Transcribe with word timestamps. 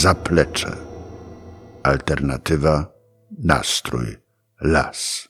zaplecze. 0.00 0.76
Alternatywa 1.82 2.86
nastrój 3.38 4.16
las. 4.60 5.28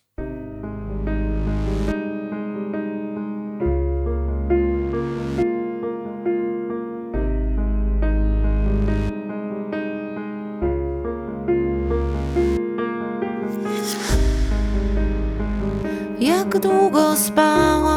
Jak 16.21 16.59
długo 16.59 17.17
spała? 17.17 17.90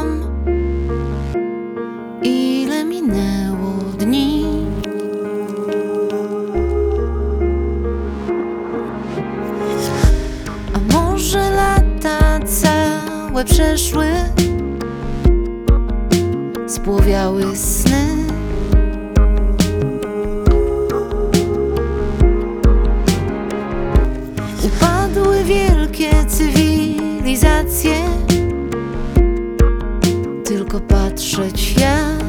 Przeszły 13.46 14.06
Spłowiały 16.68 17.56
sny. 17.56 18.08
Upadły 24.64 25.44
wielkie 25.44 26.26
cywilizacje 26.28 27.96
Tylko 30.46 30.80
patrzeć 30.80 31.76
jak. 31.78 32.24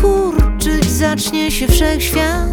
Kurczyć 0.00 0.90
zacznie 0.90 1.50
się 1.50 1.66
wszechświat. 1.68 2.47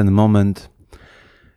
Ten 0.00 0.10
moment 0.10 0.70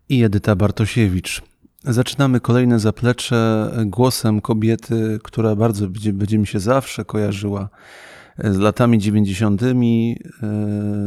i 0.10 0.24
Edyta 0.24 0.56
Bartosiewicz. 0.56 1.42
Zaczynamy 1.84 2.40
kolejne 2.40 2.80
zaplecze 2.80 3.72
głosem 3.86 4.42
kobiety, 4.42 5.20
która 5.24 5.56
bardzo 5.56 5.88
będzie, 5.88 6.14
będzie 6.14 6.38
mi 6.38 6.48
się 6.48 6.60
zawsze 6.60 7.06
kojarzyła 7.06 7.70
z 8.38 8.58
latami 8.58 9.00
90. 9.00 9.62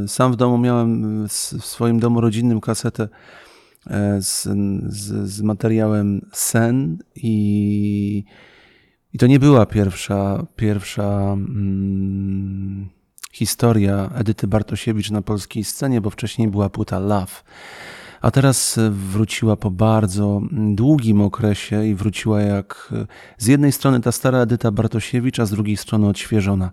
Sam 0.06 0.32
w 0.32 0.36
domu 0.36 0.58
miałem 0.58 1.28
w 1.28 1.32
swoim 1.64 2.00
domu 2.00 2.20
rodzinnym 2.20 2.60
kasetę 2.60 3.08
e, 3.86 4.22
z, 4.22 4.42
z, 4.88 5.30
z 5.30 5.42
materiałem 5.42 6.26
Sen 6.32 6.98
i, 7.16 8.24
i 9.12 9.18
to 9.18 9.26
nie 9.26 9.38
była 9.38 9.66
pierwsza, 9.66 10.46
pierwsza 10.56 11.32
mm, 11.32 12.95
historia 13.36 14.10
Edyty 14.14 14.46
Bartosiewicz 14.46 15.10
na 15.10 15.22
polskiej 15.22 15.64
scenie, 15.64 16.00
bo 16.00 16.10
wcześniej 16.10 16.48
była 16.48 16.70
płyta 16.70 16.98
Love. 16.98 17.42
A 18.20 18.30
teraz 18.30 18.78
wróciła 18.90 19.56
po 19.56 19.70
bardzo 19.70 20.40
długim 20.50 21.20
okresie 21.20 21.86
i 21.86 21.94
wróciła 21.94 22.40
jak 22.40 22.94
z 23.38 23.46
jednej 23.46 23.72
strony 23.72 24.00
ta 24.00 24.12
stara 24.12 24.38
Edyta 24.38 24.70
Bartosiewicz, 24.70 25.40
a 25.40 25.46
z 25.46 25.50
drugiej 25.50 25.76
strony 25.76 26.08
odświeżona. 26.08 26.70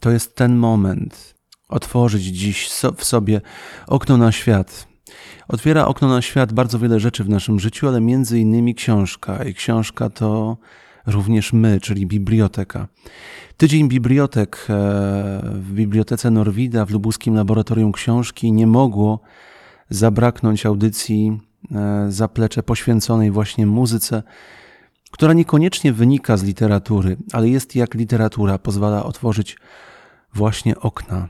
To 0.00 0.10
jest 0.10 0.36
ten 0.36 0.56
moment. 0.56 1.34
Otworzyć 1.68 2.24
dziś 2.24 2.68
w 2.96 3.04
sobie 3.04 3.40
okno 3.86 4.16
na 4.16 4.32
świat. 4.32 4.88
Otwiera 5.48 5.86
okno 5.86 6.08
na 6.08 6.22
świat 6.22 6.52
bardzo 6.52 6.78
wiele 6.78 7.00
rzeczy 7.00 7.24
w 7.24 7.28
naszym 7.28 7.60
życiu, 7.60 7.88
ale 7.88 8.00
między 8.00 8.38
innymi 8.38 8.74
książka. 8.74 9.44
I 9.44 9.54
książka 9.54 10.10
to 10.10 10.56
również 11.06 11.52
my, 11.52 11.80
czyli 11.80 12.06
biblioteka. 12.06 12.88
Tydzień 13.56 13.88
bibliotek 13.88 14.56
e, 14.56 14.72
w 15.52 15.72
Bibliotece 15.72 16.30
Norwida 16.30 16.86
w 16.86 16.90
Lubuskim 16.90 17.34
Laboratorium 17.34 17.92
Książki 17.92 18.52
nie 18.52 18.66
mogło 18.66 19.20
zabraknąć 19.90 20.66
audycji 20.66 21.40
e, 21.74 22.06
zaplecze 22.08 22.62
poświęconej 22.62 23.30
właśnie 23.30 23.66
muzyce, 23.66 24.22
która 25.10 25.32
niekoniecznie 25.32 25.92
wynika 25.92 26.36
z 26.36 26.42
literatury, 26.42 27.16
ale 27.32 27.48
jest 27.48 27.76
jak 27.76 27.94
literatura, 27.94 28.58
pozwala 28.58 29.04
otworzyć 29.04 29.56
właśnie 30.34 30.78
okna 30.80 31.28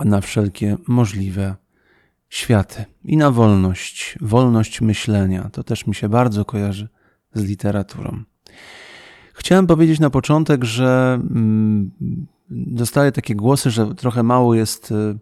na 0.00 0.20
wszelkie 0.20 0.76
możliwe 0.86 1.54
światy 2.28 2.84
i 3.04 3.16
na 3.16 3.30
wolność, 3.30 4.18
wolność 4.20 4.80
myślenia. 4.80 5.50
To 5.52 5.64
też 5.64 5.86
mi 5.86 5.94
się 5.94 6.08
bardzo 6.08 6.44
kojarzy 6.44 6.88
z 7.34 7.44
literaturą. 7.44 8.24
Chciałem 9.34 9.66
powiedzieć 9.66 10.00
na 10.00 10.10
początek, 10.10 10.64
że 10.64 11.20
mm, 11.30 11.90
dostaję 12.50 13.12
takie 13.12 13.34
głosy, 13.34 13.70
że 13.70 13.94
trochę 13.94 14.22
mało 14.22 14.54
jest 14.54 14.90
y, 14.90 15.18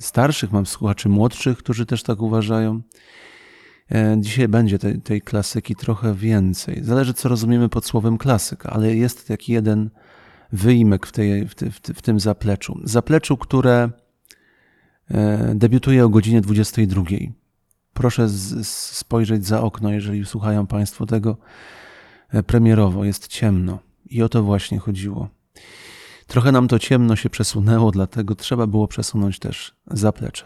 starszych, 0.00 0.52
mam 0.52 0.66
słuchaczy 0.66 1.08
młodszych, 1.08 1.58
którzy 1.58 1.86
też 1.86 2.02
tak 2.02 2.22
uważają. 2.22 2.82
E, 3.92 4.16
dzisiaj 4.20 4.48
będzie 4.48 4.78
tej, 4.78 5.00
tej 5.00 5.22
klasyki 5.22 5.76
trochę 5.76 6.14
więcej. 6.14 6.84
Zależy, 6.84 7.14
co 7.14 7.28
rozumiemy 7.28 7.68
pod 7.68 7.86
słowem 7.86 8.18
klasyka, 8.18 8.70
ale 8.70 8.96
jest 8.96 9.28
taki 9.28 9.52
jeden 9.52 9.90
wyimek 10.52 11.06
w, 11.06 11.12
tej, 11.12 11.48
w, 11.48 11.54
w, 11.94 12.02
tym 12.02 12.20
zapleczu. 12.20 12.80
Zapleczu, 12.84 13.36
które 13.36 13.90
e, 15.10 15.54
debiutuje 15.54 16.04
o 16.04 16.08
godzinie 16.08 16.40
22. 16.40 17.02
Proszę 17.94 18.28
z, 18.28 18.66
spojrzeć 18.68 19.46
za 19.46 19.62
okno, 19.62 19.92
jeżeli 19.92 20.26
słuchają 20.26 20.66
Państwo 20.66 21.06
tego 21.06 21.36
e, 22.28 22.42
premierowo. 22.42 23.04
Jest 23.04 23.28
ciemno 23.28 23.78
i 24.06 24.22
o 24.22 24.28
to 24.28 24.42
właśnie 24.42 24.78
chodziło. 24.78 25.28
Trochę 26.32 26.52
nam 26.52 26.68
to 26.68 26.78
ciemno 26.78 27.16
się 27.16 27.30
przesunęło, 27.30 27.90
dlatego 27.90 28.34
trzeba 28.34 28.66
było 28.66 28.88
przesunąć 28.88 29.38
też 29.38 29.74
zaplecze. 29.86 30.44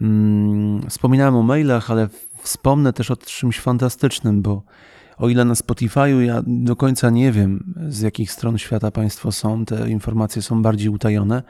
Mm, 0.00 0.90
wspominałem 0.90 1.36
o 1.36 1.42
mailach, 1.42 1.90
ale 1.90 2.08
wspomnę 2.42 2.92
też 2.92 3.10
o 3.10 3.16
czymś 3.16 3.60
fantastycznym, 3.60 4.42
bo 4.42 4.62
o 5.16 5.28
ile 5.28 5.44
na 5.44 5.54
Spotify'u 5.54 6.20
ja 6.20 6.42
do 6.46 6.76
końca 6.76 7.10
nie 7.10 7.32
wiem, 7.32 7.74
z 7.88 8.00
jakich 8.00 8.32
stron 8.32 8.58
świata 8.58 8.90
Państwo 8.90 9.32
są, 9.32 9.64
te 9.64 9.90
informacje 9.90 10.42
są 10.42 10.62
bardziej 10.62 10.88
utajone. 10.88 11.42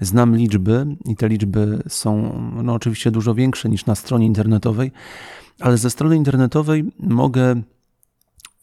Znam 0.00 0.36
liczby 0.36 0.86
i 1.04 1.16
te 1.16 1.28
liczby 1.28 1.82
są 1.88 2.40
no, 2.62 2.74
oczywiście 2.74 3.10
dużo 3.10 3.34
większe 3.34 3.68
niż 3.68 3.86
na 3.86 3.94
stronie 3.94 4.26
internetowej, 4.26 4.92
ale 5.60 5.78
ze 5.78 5.90
strony 5.90 6.16
internetowej 6.16 6.84
mogę 6.98 7.62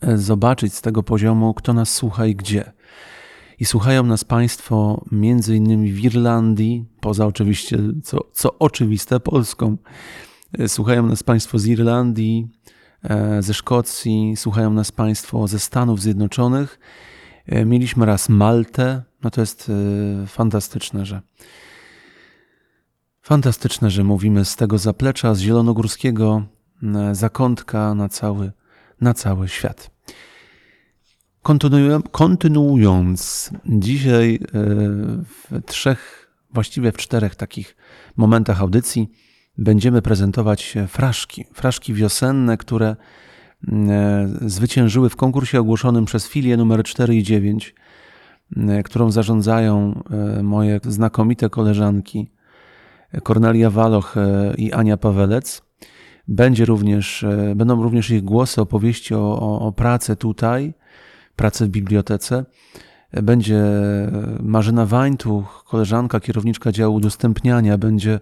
e, 0.02 0.18
zobaczyć 0.18 0.74
z 0.74 0.82
tego 0.82 1.04
poziomu, 1.04 1.54
kto 1.54 1.74
nas 1.74 1.94
słucha 1.94 2.26
i 2.26 2.36
gdzie. 2.36 2.76
I 3.60 3.66
słuchają 3.66 4.04
nas 4.04 4.24
Państwo 4.24 5.06
między 5.12 5.56
innymi 5.56 5.92
w 5.92 6.00
Irlandii, 6.00 6.86
poza 7.00 7.26
oczywiście, 7.26 7.78
co, 8.04 8.20
co 8.34 8.60
oczywiste, 8.60 9.20
Polską. 9.20 9.78
E, 10.60 10.70
słuchają 10.70 11.08
nas 11.08 11.24
Państwo 11.24 11.60
z 11.60 11.66
Irlandii, 11.66 12.48
e, 13.04 13.42
ze 13.42 13.54
Szkocji, 13.54 14.36
słuchają 14.36 14.74
nas 14.74 14.92
Państwo 14.92 15.48
ze 15.48 15.60
Stanów 15.60 16.02
Zjednoczonych. 16.02 16.80
E, 17.46 17.66
mieliśmy 17.66 18.06
raz 18.06 18.30
Maltę. 18.30 19.04
No 19.24 19.30
to 19.32 19.42
jest 19.42 19.72
fantastyczne, 20.28 21.06
że 21.06 21.22
fantastyczne, 23.22 23.90
że 23.90 24.04
mówimy 24.04 24.46
z 24.46 24.56
tego 24.56 24.78
zaplecza, 24.78 25.36
z 25.36 25.40
zielonogórskiego 25.40 26.44
zakątka 27.12 27.94
na 27.96 28.10
cały, 28.10 28.52
na 29.02 29.14
cały 29.14 29.48
świat. 29.48 29.92
Kontynuując, 32.12 33.52
dzisiaj 33.66 34.36
e, 34.36 34.40
w 35.24 35.62
trzech, 35.66 36.32
właściwie 36.54 36.92
w 36.92 36.98
czterech 36.98 37.36
takich 37.36 37.76
momentach 38.18 38.62
audycji 38.62 39.12
będziemy 39.58 40.02
prezentować 40.02 40.76
fraszki. 40.88 41.46
Fraszki 41.54 41.94
wiosenne, 41.94 42.58
które 42.58 42.96
e, 43.68 44.30
zwyciężyły 44.42 45.10
w 45.10 45.16
konkursie 45.16 45.60
ogłoszonym 45.60 46.06
przez 46.06 46.28
filię 46.28 46.58
numer 46.58 46.84
4 46.84 47.16
i 47.16 47.24
9, 47.24 47.76
e, 48.58 48.84
którą 48.84 49.12
zarządzają 49.12 50.04
moje 50.44 50.80
znakomite 50.84 51.50
koleżanki 51.50 52.32
Kornelia 53.24 53.70
Waloch 53.70 54.16
i 54.58 54.74
Ania 54.74 54.98
Pawelec. 54.98 55.62
Będzie 56.28 56.66
również, 56.66 57.26
będą 57.56 57.84
również 57.84 58.10
ich 58.10 58.24
głosy, 58.24 58.62
opowieści 58.62 59.16
o, 59.16 59.40
o, 59.40 59.60
o 59.60 59.72
pracy 59.72 60.16
tutaj 60.16 60.74
pracę 61.36 61.66
w 61.66 61.70
bibliotece. 61.70 62.46
Będzie 63.24 63.64
Marzyna 64.40 64.86
Wańtuch, 64.86 65.64
koleżanka, 65.68 66.20
kierowniczka 66.20 66.72
działu 66.72 66.96
udostępniania, 66.96 67.78
będzie, 67.78 68.20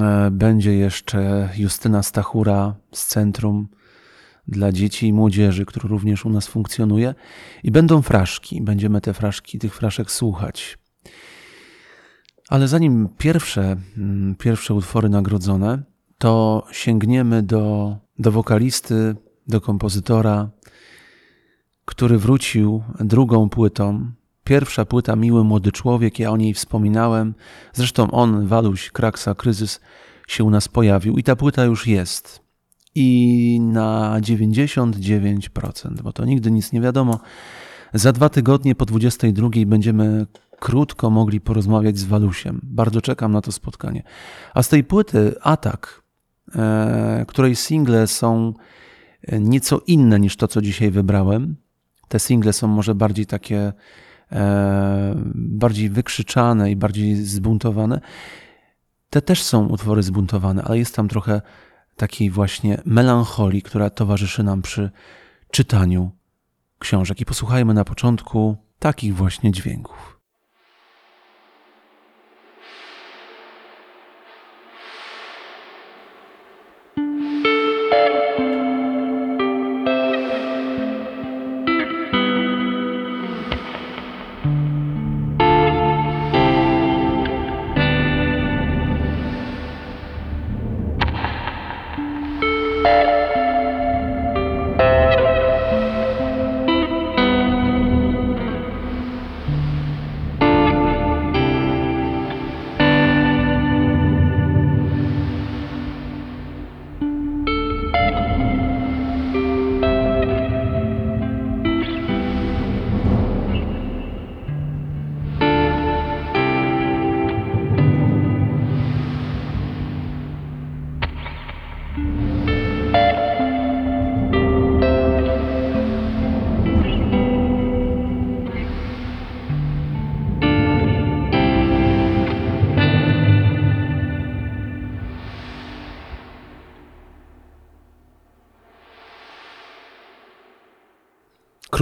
e, 0.00 0.30
będzie 0.30 0.74
jeszcze 0.74 1.48
Justyna 1.56 2.02
Stachura 2.02 2.74
z 2.92 3.06
Centrum 3.06 3.68
dla 4.48 4.72
Dzieci 4.72 5.06
i 5.06 5.12
Młodzieży, 5.12 5.66
który 5.66 5.88
również 5.88 6.24
u 6.24 6.30
nas 6.30 6.46
funkcjonuje. 6.46 7.14
I 7.62 7.70
będą 7.70 8.02
fraszki, 8.02 8.62
będziemy 8.62 9.00
te 9.00 9.14
fraszki, 9.14 9.58
tych 9.58 9.74
fraszek 9.74 10.10
słuchać. 10.10 10.78
Ale 12.48 12.68
zanim 12.68 13.08
pierwsze, 13.18 13.76
mm, 13.96 14.34
pierwsze 14.34 14.74
utwory 14.74 15.08
nagrodzone, 15.08 15.82
to 16.18 16.66
sięgniemy 16.72 17.42
do, 17.42 17.96
do 18.18 18.32
wokalisty, 18.32 19.14
do 19.46 19.60
kompozytora, 19.60 20.50
który 21.84 22.18
wrócił 22.18 22.82
drugą 23.00 23.48
płytą. 23.48 24.12
Pierwsza 24.44 24.84
płyta 24.84 25.16
Miły 25.16 25.44
Młody 25.44 25.72
Człowiek, 25.72 26.18
ja 26.18 26.30
o 26.30 26.36
niej 26.36 26.54
wspominałem. 26.54 27.34
Zresztą 27.72 28.10
on, 28.10 28.46
Waluś, 28.46 28.90
Kraksa, 28.90 29.34
Kryzys 29.34 29.80
się 30.28 30.44
u 30.44 30.50
nas 30.50 30.68
pojawił 30.68 31.18
i 31.18 31.22
ta 31.22 31.36
płyta 31.36 31.64
już 31.64 31.86
jest. 31.86 32.42
I 32.94 33.58
na 33.60 34.16
99%, 34.20 36.02
bo 36.02 36.12
to 36.12 36.24
nigdy 36.24 36.50
nic 36.50 36.72
nie 36.72 36.80
wiadomo. 36.80 37.20
Za 37.94 38.12
dwa 38.12 38.28
tygodnie 38.28 38.74
po 38.74 38.86
22 38.86 39.48
będziemy 39.66 40.26
krótko 40.58 41.10
mogli 41.10 41.40
porozmawiać 41.40 41.98
z 41.98 42.04
Walusiem. 42.04 42.60
Bardzo 42.62 43.00
czekam 43.00 43.32
na 43.32 43.40
to 43.40 43.52
spotkanie. 43.52 44.02
A 44.54 44.62
z 44.62 44.68
tej 44.68 44.84
płyty 44.84 45.34
Atak, 45.42 46.02
e, 46.54 47.24
której 47.28 47.56
single 47.56 48.06
są 48.06 48.52
nieco 49.40 49.80
inne 49.86 50.20
niż 50.20 50.36
to, 50.36 50.48
co 50.48 50.62
dzisiaj 50.62 50.90
wybrałem, 50.90 51.56
te 52.12 52.18
single 52.18 52.52
są 52.52 52.68
może 52.68 52.94
bardziej 52.94 53.26
takie, 53.26 53.72
e, 54.32 55.14
bardziej 55.34 55.90
wykrzyczane 55.90 56.70
i 56.70 56.76
bardziej 56.76 57.16
zbuntowane. 57.16 58.00
Te 59.10 59.22
też 59.22 59.42
są 59.42 59.66
utwory 59.66 60.02
zbuntowane, 60.02 60.62
ale 60.62 60.78
jest 60.78 60.96
tam 60.96 61.08
trochę 61.08 61.42
takiej 61.96 62.30
właśnie 62.30 62.82
melancholii, 62.84 63.62
która 63.62 63.90
towarzyszy 63.90 64.42
nam 64.42 64.62
przy 64.62 64.90
czytaniu 65.50 66.10
książek. 66.78 67.20
I 67.20 67.24
posłuchajmy 67.24 67.74
na 67.74 67.84
początku 67.84 68.56
takich 68.78 69.14
właśnie 69.16 69.52
dźwięków. 69.52 70.11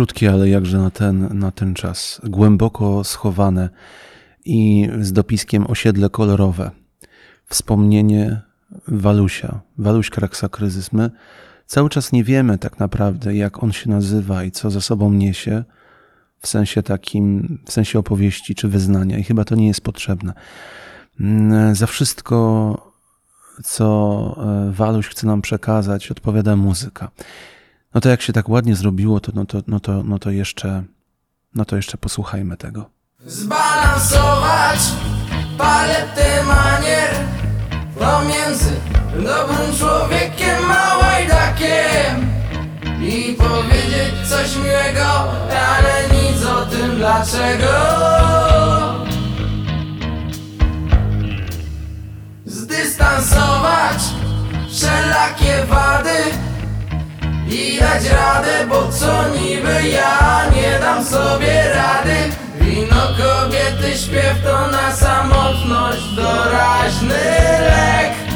Krótkie, 0.01 0.33
ale 0.33 0.49
jakże 0.49 0.79
na 0.79 0.91
ten, 0.91 1.39
na 1.39 1.51
ten 1.51 1.75
czas. 1.75 2.21
Głęboko 2.25 3.05
schowane 3.05 3.69
i 4.45 4.89
z 5.01 5.13
dopiskiem 5.13 5.67
osiedle 5.71 6.11
kolorowe. 6.11 6.71
Wspomnienie 7.47 8.41
Walusia, 8.89 9.61
Waluś 9.79 10.11
Kraksa 10.11 10.49
Kryzys. 10.49 10.93
My 10.93 11.11
cały 11.67 11.89
czas 11.91 12.13
nie 12.13 12.25
wiemy 12.25 12.59
tak 12.59 12.79
naprawdę, 12.79 13.35
jak 13.35 13.63
on 13.63 13.73
się 13.73 13.91
nazywa 13.91 14.45
i 14.45 14.51
co 14.51 14.71
za 14.71 14.81
sobą 14.81 15.13
niesie 15.13 15.65
w 16.39 16.49
sensie 16.49 16.83
takim, 16.83 17.59
w 17.67 17.73
sensie 17.73 17.99
opowieści 17.99 18.55
czy 18.55 18.69
wyznania 18.69 19.19
i 19.19 19.23
chyba 19.23 19.45
to 19.45 19.55
nie 19.55 19.67
jest 19.67 19.81
potrzebne. 19.81 20.33
Mm, 21.21 21.75
Za 21.75 21.87
wszystko, 21.87 22.93
co 23.65 23.87
e, 24.69 24.73
Waluś 24.73 25.09
chce 25.09 25.27
nam 25.27 25.43
przekazać, 25.43 26.11
odpowiada 26.11 26.57
muzyka. 26.57 27.11
No 27.95 28.01
to 28.01 28.09
jak 28.09 28.23
się 28.23 28.33
tak 28.33 28.49
ładnie 28.49 28.77
zrobiło, 28.77 29.21
to, 29.21 29.33
no, 29.35 29.45
to, 29.45 29.63
no, 29.67 29.81
to, 29.81 30.03
no 30.03 30.19
to 30.19 30.31
jeszcze, 30.31 30.85
no 31.55 31.65
to 31.65 31.77
jeszcze 31.77 31.99
posłuchajmy 31.99 32.57
tego. 32.57 32.91
Zbalansować 33.27 34.79
paletę 35.59 36.45
manier 36.45 37.11
Pomiędzy 37.99 38.71
dobrym 39.13 39.77
człowiekiem 39.79 40.71
a 40.71 40.99
łajdakiem 40.99 42.31
I 43.03 43.35
powiedzieć 43.35 44.29
coś 44.29 44.57
miłego, 44.57 45.33
ale 45.51 46.23
nic 46.23 46.45
o 46.45 46.67
tym 46.67 46.97
dlaczego 46.97 47.73
Zdystansować 52.47 54.03
wszelakie 54.71 55.65
wady 55.69 56.50
i 57.51 57.79
dać 57.81 58.05
radę, 58.09 58.67
bo 58.69 58.89
co 58.93 59.29
niby 59.29 59.89
ja 59.89 60.43
nie 60.55 60.79
dam 60.81 61.05
sobie 61.05 61.75
rady. 61.75 62.17
Wino 62.61 63.03
kobiety, 63.19 63.99
śpiew 63.99 64.35
to 64.45 64.67
na 64.71 64.97
samotność 64.97 66.15
doraźny 66.17 67.25
lek 67.61 68.30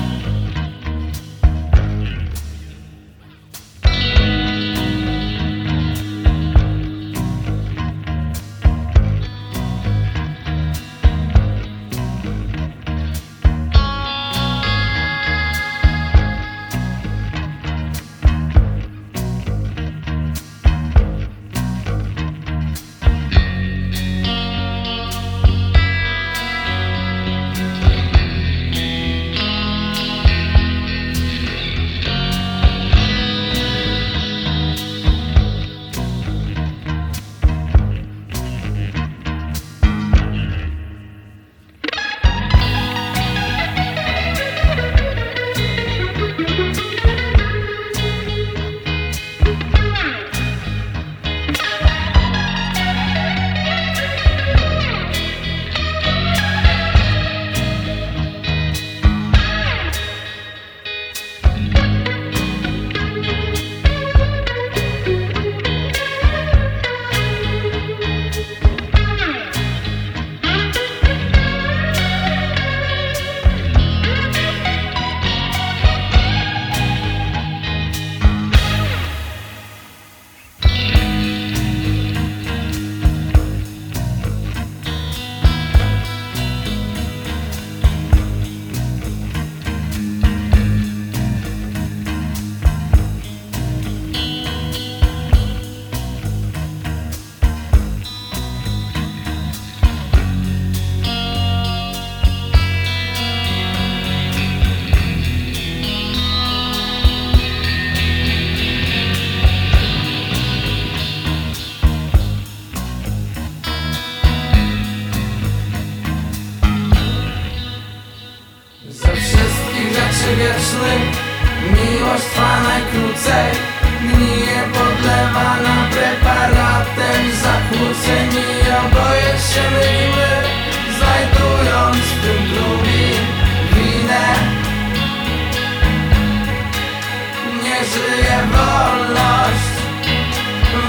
żyje 137.92 138.38
wolność. 138.52 139.74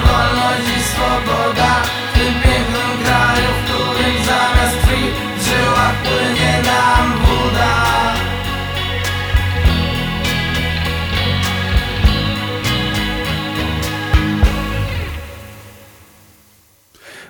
Wolność 0.05 0.67
i 0.77 0.81
swoboda 0.83 1.81
W 2.09 2.13
tym 2.13 2.33
pięknym 2.33 2.91
kraju, 3.03 3.47
w 3.57 3.63
którym 3.65 4.15
zamiast 4.25 4.77
krwi 4.81 5.03
W 5.37 5.43
żyłach 5.43 5.95
płynie 6.03 6.61
nam 6.65 7.11
woda 7.19 8.13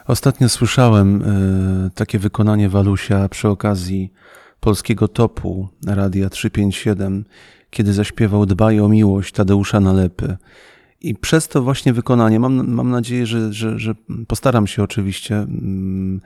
Ostatnio 0.07 0.49
słyszałem 0.49 1.21
e, 1.21 1.89
takie 1.95 2.19
wykonanie 2.19 2.69
Walusia 2.69 3.29
przy 3.29 3.47
okazji 3.47 4.13
polskiego 4.59 5.07
topu 5.07 5.67
Radia 5.87 6.29
357, 6.29 7.25
kiedy 7.75 7.93
zaśpiewał 7.93 8.45
Dbaj 8.45 8.79
o 8.79 8.89
miłość 8.89 9.33
Tadeusza 9.33 9.79
Nalepy. 9.79 10.37
I 11.01 11.15
przez 11.15 11.47
to 11.47 11.61
właśnie 11.61 11.93
wykonanie, 11.93 12.39
mam, 12.39 12.67
mam 12.67 12.89
nadzieję, 12.89 13.25
że, 13.25 13.53
że, 13.53 13.79
że 13.79 13.95
postaram 14.27 14.67
się 14.67 14.83
oczywiście, 14.83 15.35
mm, 15.37 16.21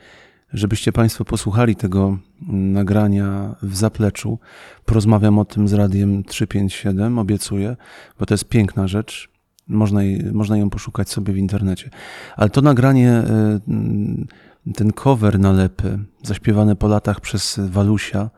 żebyście 0.53 0.91
Państwo 0.91 1.25
posłuchali 1.25 1.75
tego 1.75 2.17
nagrania 2.51 3.55
w 3.61 3.75
zapleczu. 3.75 4.39
Porozmawiam 4.85 5.39
o 5.39 5.45
tym 5.45 5.67
z 5.67 5.73
Radiem 5.73 6.23
357, 6.23 7.19
obiecuję, 7.19 7.75
bo 8.19 8.25
to 8.25 8.33
jest 8.33 8.45
piękna 8.45 8.87
rzecz. 8.87 9.29
Można, 9.67 10.03
jej, 10.03 10.23
można 10.31 10.57
ją 10.57 10.69
poszukać 10.69 11.09
sobie 11.09 11.33
w 11.33 11.37
internecie. 11.37 11.89
Ale 12.37 12.49
to 12.49 12.61
nagranie, 12.61 13.11
e, 13.11 13.59
mm, 13.67 14.27
ten 14.75 14.93
cover 14.93 15.39
nalepy, 15.39 15.99
zaśpiewane 16.23 16.75
po 16.75 16.87
latach 16.87 17.21
przez 17.21 17.59
Walusia, 17.63 18.29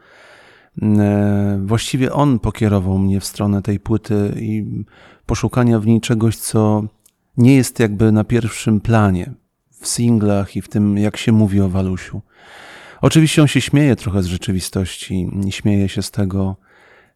właściwie 1.66 2.14
on 2.14 2.40
pokierował 2.40 2.98
mnie 2.98 3.20
w 3.20 3.26
stronę 3.26 3.62
tej 3.62 3.80
płyty 3.80 4.34
i 4.40 4.66
poszukania 5.26 5.80
w 5.80 5.86
niej 5.86 6.02
czegoś, 6.02 6.38
co 6.38 6.84
nie 7.38 7.56
jest 7.56 7.80
jakby 7.80 8.12
na 8.12 8.24
pierwszym 8.24 8.82
planie 8.82 9.34
w 9.82 9.88
singlach 9.88 10.56
i 10.56 10.62
w 10.62 10.70
tym, 10.70 10.98
jak 10.98 11.18
się 11.18 11.32
mówi 11.32 11.62
o 11.62 11.70
Walusiu. 11.70 12.22
Oczywiście 13.02 13.42
on 13.42 13.48
się 13.48 13.62
śmieje 13.62 13.96
trochę 13.96 14.24
z 14.24 14.26
rzeczywistości, 14.26 15.30
śmieje 15.50 15.90
się 15.90 16.02
z 16.02 16.12
tego, 16.12 16.56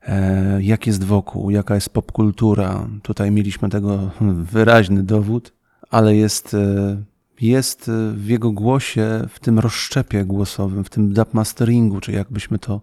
e, 0.01 0.63
jak 0.63 0.87
jest 0.87 1.03
wokół, 1.03 1.49
jaka 1.49 1.75
jest 1.75 1.89
popkultura. 1.89 2.87
Tutaj 3.03 3.31
mieliśmy 3.31 3.69
tego 3.69 4.11
wyraźny 4.53 5.03
dowód, 5.03 5.53
ale 5.89 6.15
jest, 6.15 6.53
e, 6.53 6.97
jest 7.41 7.91
w 8.13 8.27
jego 8.27 8.51
głosie, 8.51 9.27
w 9.29 9.39
tym 9.39 9.59
rozszczepie 9.59 10.25
głosowym, 10.25 10.83
w 10.83 10.89
tym 10.89 11.13
dubmasteringu, 11.13 11.99
czy 12.01 12.11
jakbyśmy 12.11 12.59
to 12.59 12.81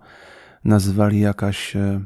nazywali, 0.65 1.21
jakaś, 1.21 1.77
e, 1.77 2.05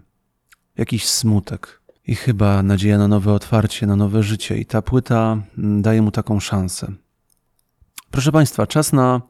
jakiś 0.76 1.08
smutek. 1.08 1.80
I 2.06 2.14
chyba 2.14 2.62
nadzieja 2.62 2.98
na 2.98 3.08
nowe 3.08 3.32
otwarcie, 3.32 3.86
na 3.86 3.96
nowe 3.96 4.22
życie. 4.22 4.58
I 4.58 4.66
ta 4.66 4.82
płyta 4.82 5.38
mm, 5.58 5.82
daje 5.82 6.02
mu 6.02 6.10
taką 6.10 6.40
szansę. 6.40 6.92
Proszę 8.10 8.32
Państwa, 8.32 8.66
czas 8.66 8.92
na, 8.92 9.20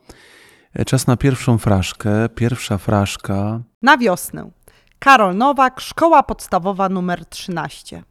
czas 0.87 1.07
na 1.07 1.17
pierwszą 1.17 1.59
fraszkę. 1.59 2.29
Pierwsza 2.29 2.79
fraszka 2.79 3.61
Na 3.83 3.99
wiosnę. 3.99 4.51
Karol 4.99 5.37
Nowak, 5.37 5.81
szkoła 5.81 6.23
podstawowa 6.23 6.89
numer 6.89 7.27
13. 7.27 8.03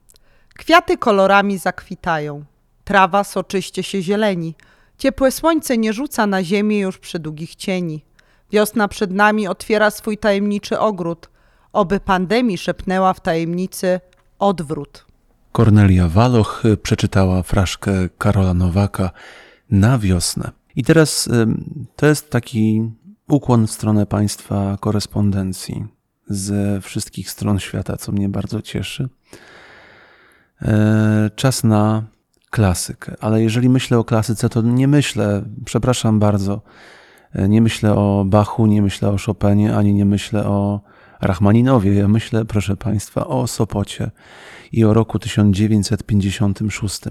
Kwiaty 0.58 0.98
kolorami 0.98 1.58
zakwitają. 1.58 2.46
Trawa 2.84 3.24
soczyście 3.24 3.84
się 3.84 4.02
zieleni. 4.02 4.56
Ciepłe 4.98 5.32
słońce 5.32 5.78
nie 5.78 5.94
rzuca 5.94 6.28
na 6.28 6.44
ziemię 6.44 6.80
już 6.80 6.98
przy 6.98 7.20
długich 7.20 7.56
cieni. 7.56 8.06
Wiosna 8.52 8.88
przed 8.88 9.12
nami 9.12 9.48
otwiera 9.48 9.92
swój 9.92 10.18
tajemniczy 10.18 10.80
ogród. 10.80 11.30
Oby 11.74 12.00
pandemii 12.00 12.58
szepnęła 12.58 13.14
w 13.14 13.20
tajemnicy 13.20 14.00
odwrót. 14.40 15.06
Kornelia 15.52 16.08
Waloch 16.10 16.64
przeczytała 16.84 17.44
fraszkę 17.44 17.92
Karola 18.18 18.54
Nowaka 18.54 19.12
na 19.70 19.98
wiosnę. 20.00 20.52
I 20.76 20.84
teraz 20.84 21.30
to 21.96 22.06
jest 22.06 22.30
taki 22.30 22.92
ukłon 23.28 23.68
w 23.68 23.72
stronę 23.72 24.06
państwa 24.06 24.78
korespondencji 24.80 25.86
ze 26.28 26.82
wszystkich 26.82 27.30
stron 27.30 27.60
świata, 27.60 27.98
co 27.98 28.12
mnie 28.12 28.30
bardzo 28.30 28.62
cieszy. 28.62 29.10
E, 30.62 31.30
Czas 31.36 31.64
na 31.64 32.04
klasykę, 32.50 33.16
ale 33.20 33.44
jeżeli 33.44 33.70
myślę 33.70 33.98
o 33.98 34.04
klasyce, 34.04 34.50
to 34.50 34.62
nie 34.62 34.88
myślę, 34.88 35.44
przepraszam 35.66 36.20
bardzo, 36.20 36.62
nie 37.48 37.62
myślę 37.62 37.96
o 37.96 38.26
Bachu, 38.28 38.66
nie 38.66 38.82
myślę 38.82 39.10
o 39.10 39.18
Chopinie, 39.18 39.76
ani 39.76 39.94
nie 39.94 40.06
myślę 40.06 40.46
o 40.46 40.82
Rachmaninowie. 41.22 41.94
Ja 41.94 42.08
myślę, 42.08 42.46
proszę 42.46 42.78
Państwa, 42.78 43.28
o 43.28 43.48
Sopocie 43.48 44.12
i 44.72 44.86
o 44.86 44.94
roku 44.94 45.20
1956. 45.20 47.02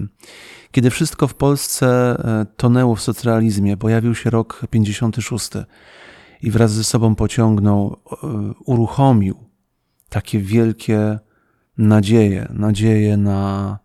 Kiedy 0.71 0.91
wszystko 0.91 1.29
w 1.29 1.35
Polsce 1.35 1.87
e, 2.19 2.47
tonęło 2.57 2.95
w 2.95 3.01
socrealizmie, 3.01 3.77
pojawił 3.77 4.15
się 4.15 4.31
rok 4.31 4.67
56 4.71 5.51
i 6.43 6.51
wraz 6.51 6.73
ze 6.73 6.85
sobą 6.85 7.15
pociągnął, 7.15 7.97
e, 7.97 8.27
uruchomił 8.67 9.37
takie 10.09 10.39
wielkie 10.39 11.19
nadzieje, 11.79 12.49
nadzieje 12.51 13.17
na, 13.17 13.79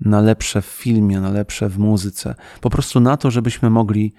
na 0.00 0.20
lepsze 0.20 0.62
w 0.62 0.66
filmie, 0.66 1.20
na 1.20 1.30
lepsze 1.30 1.68
w 1.68 1.78
muzyce, 1.78 2.34
po 2.60 2.70
prostu 2.70 3.00
na 3.00 3.16
to, 3.16 3.30
żebyśmy 3.30 3.70
mogli 3.70 4.14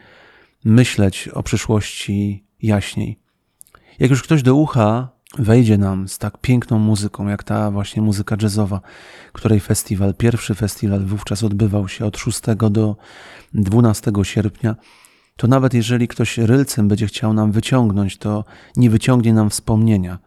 myśleć 0.66 1.28
o 1.28 1.44
przyszłości 1.44 2.44
jaśniej. 2.62 3.20
Jak 4.00 4.12
już 4.12 4.24
ktoś 4.24 4.44
do 4.44 4.56
ucha 4.56 5.10
wejdzie 5.38 5.78
nam 5.78 6.08
z 6.08 6.18
tak 6.18 6.38
piękną 6.38 6.80
muzyką, 6.80 7.28
jak 7.28 7.44
ta 7.44 7.72
właśnie 7.72 8.02
muzyka 8.02 8.36
jazzowa, 8.42 8.82
której 9.34 9.60
festiwal, 9.60 10.14
pierwszy 10.16 10.56
festiwal 10.56 11.06
wówczas 11.06 11.44
odbywał 11.44 11.88
się 11.88 12.06
od 12.06 12.18
6 12.18 12.42
do 12.72 12.96
12 13.54 14.12
sierpnia, 14.24 14.76
to 15.36 15.48
nawet 15.48 15.74
jeżeli 15.74 16.08
ktoś 16.08 16.38
rylcem 16.38 16.88
będzie 16.88 17.08
chciał 17.08 17.34
nam 17.34 17.52
wyciągnąć, 17.52 18.18
to 18.18 18.46
nie 18.76 18.90
wyciągnie 18.90 19.34
nam 19.34 19.50
wspomnienia. 19.50 20.20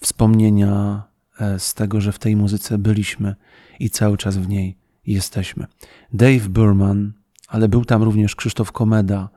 Wspomnienia 0.00 1.02
e, 1.40 1.58
z 1.58 1.74
tego, 1.74 2.00
że 2.00 2.12
w 2.12 2.18
tej 2.18 2.36
muzyce 2.36 2.78
byliśmy 2.78 3.34
i 3.80 3.90
cały 3.90 4.16
czas 4.16 4.36
w 4.36 4.48
niej 4.48 4.76
jesteśmy. 5.06 5.66
Dave 6.12 6.48
Burman, 6.48 7.12
ale 7.48 7.68
był 7.68 7.84
tam 7.84 8.02
również 8.02 8.36
Krzysztof 8.36 8.72
Komeda, 8.72 9.28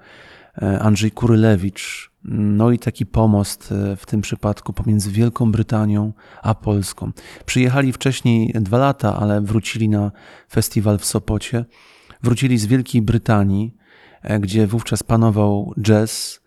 Andrzej 0.80 1.12
Kurylewicz, 1.12 2.12
no 2.28 2.72
i 2.72 2.80
taki 2.80 3.06
pomost 3.06 3.72
e, 3.72 3.96
w 3.96 4.06
tym 4.06 4.22
przypadku 4.22 4.74
pomiędzy 4.74 5.12
Wielką 5.12 5.52
Brytanią 5.52 6.14
a 6.42 6.56
Polską. 6.56 7.12
Przyjechali 7.46 7.94
wcześniej 7.94 8.54
dwa 8.56 8.78
lata, 8.78 9.20
ale 9.20 9.42
wrócili 9.42 9.90
na 9.90 10.12
festiwal 10.52 10.98
w 10.98 11.06
Sopocie. 11.06 11.66
Wrócili 12.24 12.58
z 12.58 12.66
Wielkiej 12.66 13.02
Brytanii, 13.02 13.76
e, 14.22 14.40
gdzie 14.40 14.68
wówczas 14.68 15.04
panował 15.04 15.74
jazz. 15.82 16.42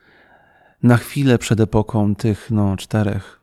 Na 0.83 0.97
chwilę 0.97 1.39
przed 1.39 1.61
epoką 1.61 2.15
tych 2.15 2.51
no, 2.51 2.77
czterech, 2.77 3.41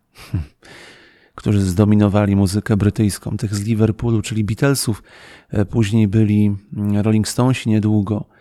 którzy 1.36 1.62
zdominowali 1.62 2.36
muzykę 2.36 2.78
brytyjską, 2.78 3.38
tych 3.38 3.56
z 3.56 3.63
Liverpoolu, 3.63 4.21
czyli 4.21 4.43
Beatlesów. 4.43 5.04
E, 5.49 5.65
Później 5.65 6.08
byli 6.08 6.56
Rolling 7.01 7.28
Stonesi 7.28 7.69
niedługo 7.69 8.35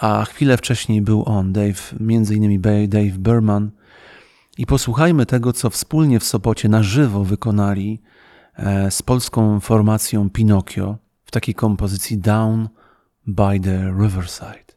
a 0.00 0.24
chwilę 0.24 0.56
wcześniej 0.56 1.02
był 1.02 1.24
on, 1.26 1.52
Dave, 1.52 1.94
między 2.00 2.34
innymi 2.34 2.60
Dave 2.88 3.18
Berman. 3.18 3.70
I 4.58 4.66
posłuchajmy 4.66 5.26
tego, 5.26 5.52
co 5.52 5.70
wspólnie 5.70 6.20
w 6.20 6.24
Sopocie 6.24 6.68
na 6.68 6.82
żywo 6.82 7.24
wykonali 7.24 8.02
e, 8.56 8.90
z 8.90 9.02
polską 9.02 9.60
formacją 9.60 10.30
Pinocchio 10.30 10.98
w 11.24 11.30
takiej 11.30 11.54
kompozycji 11.54 12.18
Down 12.18 12.68
by 13.26 13.60
the 13.60 13.94
Riverside. 14.02 14.67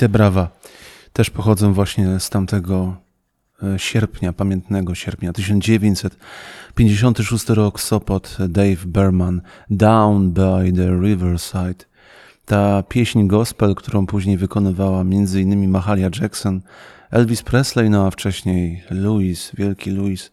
Te 0.00 0.08
brawa 0.08 0.48
też 1.12 1.30
pochodzą 1.30 1.72
właśnie 1.72 2.20
z 2.20 2.30
tamtego 2.30 2.96
e, 3.62 3.78
sierpnia, 3.78 4.32
pamiętnego 4.32 4.94
sierpnia 4.94 5.32
1956 5.32 7.48
rok, 7.48 7.80
Sopot, 7.80 8.36
Dave 8.48 8.86
Berman, 8.86 9.42
Down 9.70 10.32
by 10.32 10.72
the 10.76 11.00
Riverside. 11.00 11.84
Ta 12.44 12.82
pieśń 12.82 13.26
gospel, 13.26 13.74
którą 13.74 14.06
później 14.06 14.36
wykonywała 14.36 15.00
m.in. 15.00 15.70
Mahalia 15.70 16.10
Jackson, 16.20 16.60
Elvis 17.10 17.42
Presley, 17.42 17.90
no 17.90 18.06
a 18.06 18.10
wcześniej 18.10 18.82
Louis, 18.90 19.52
wielki 19.54 19.90
Louis 19.90 20.30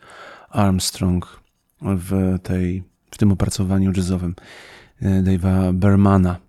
Armstrong 0.49 1.41
w, 1.81 2.35
tej, 2.43 2.83
w 3.11 3.17
tym 3.17 3.31
opracowaniu 3.31 3.91
jazzowym 3.97 4.35
e, 5.01 5.23
Dave'a 5.23 5.73
Bermana. 5.73 6.46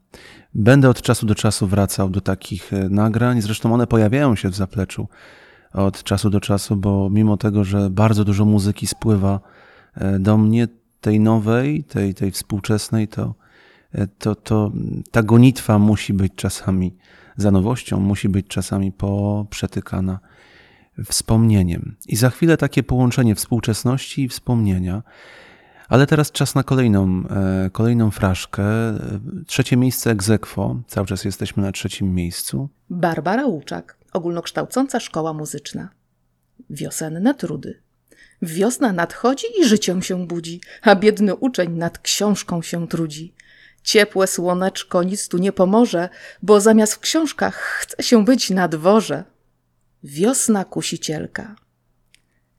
Będę 0.55 0.89
od 0.89 1.03
czasu 1.03 1.27
do 1.27 1.35
czasu 1.35 1.67
wracał 1.67 2.11
do 2.11 2.21
takich 2.21 2.73
e, 2.73 2.89
nagrań. 2.89 3.43
Zresztą 3.43 3.75
one 3.75 3.87
pojawiają 3.87 4.37
się 4.37 4.49
w 4.49 4.55
zapleczu 4.55 5.09
od 5.73 6.03
czasu 6.03 6.31
do 6.31 6.41
czasu, 6.41 6.77
bo 6.77 7.11
mimo 7.11 7.37
tego, 7.37 7.65
że 7.65 7.91
bardzo 7.91 8.25
dużo 8.25 8.45
muzyki 8.45 8.87
spływa 8.87 9.41
e, 9.95 10.19
do 10.19 10.37
mnie, 10.37 10.69
tej 11.01 11.21
nowej, 11.21 11.85
tej, 11.85 12.15
tej 12.15 12.31
współczesnej, 12.31 13.09
to, 13.09 13.35
e, 13.93 14.07
to, 14.07 14.35
to 14.35 14.73
ta 15.11 15.23
gonitwa 15.23 15.79
musi 15.79 16.13
być 16.13 16.33
czasami 16.37 16.97
za 17.37 17.51
nowością, 17.51 18.01
musi 18.01 18.29
być 18.29 18.47
czasami 18.47 18.93
poprzetykana 18.93 20.21
wspomnieniem. 21.05 21.97
I 22.09 22.17
za 22.17 22.31
chwilę 22.31 22.57
takie 22.57 22.83
połączenie 22.83 23.35
współczesności 23.35 24.23
i 24.23 24.29
wspomnienia. 24.29 25.03
Ale 25.89 26.07
teraz 26.07 26.33
czas 26.33 26.55
na 26.55 26.63
kolejną, 26.63 27.23
e, 27.31 27.71
kolejną 27.71 28.11
fraszkę. 28.11 28.65
Trzecie 29.47 29.77
miejsce 29.77 30.11
egzekwo. 30.11 30.83
Cały 30.87 31.07
czas 31.07 31.25
jesteśmy 31.25 31.63
na 31.63 31.73
trzecim 31.73 32.15
miejscu. 32.15 32.69
Barbara 32.91 33.47
Łuczak, 33.47 33.99
ogólnokształcąca 34.13 35.01
szkoła 35.01 35.33
muzyczna. 35.33 35.89
Wiosenne 36.71 37.35
trudy. 37.35 37.83
Wiosna 38.43 38.93
nadchodzi 38.93 39.47
i 39.61 39.65
życiem 39.65 40.03
się 40.03 40.27
budzi, 40.27 40.61
a 40.83 40.97
biedny 40.97 41.35
uczeń 41.35 41.73
nad 41.73 41.99
książką 41.99 42.63
się 42.63 42.89
trudzi. 42.89 43.35
Ciepłe 43.83 44.27
słoneczko 44.27 45.03
nic 45.03 45.29
tu 45.29 45.39
nie 45.39 45.53
pomoże, 45.53 46.09
bo 46.43 46.61
zamiast 46.61 46.95
w 46.95 46.99
książkach 46.99 47.55
chce 47.55 48.03
się 48.03 48.25
być 48.25 48.51
na 48.51 48.69
dworze. 48.69 49.25
Wiosna 50.05 50.65
kusicielka. 50.65 51.57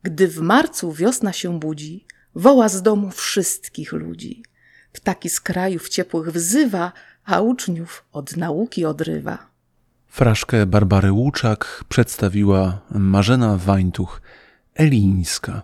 Gdy 0.02 0.28
w 0.28 0.38
marcu 0.38 0.92
wiosna 0.92 1.32
się 1.32 1.60
budzi, 1.60 2.06
woła 2.34 2.68
z 2.68 2.82
domu 2.82 3.10
wszystkich 3.10 3.92
ludzi. 3.92 4.42
Ptaki 4.92 5.28
z 5.28 5.40
krajów 5.40 5.88
ciepłych 5.88 6.32
wzywa, 6.32 6.92
a 7.24 7.40
uczniów 7.40 8.04
od 8.12 8.36
nauki 8.36 8.84
odrywa. 8.84 9.50
Fraszkę 10.06 10.66
Barbary 10.66 11.12
Łuczak 11.12 11.84
przedstawiła 11.88 12.80
Marzena 12.90 13.56
Wańtuch-Elińska. 13.56 15.60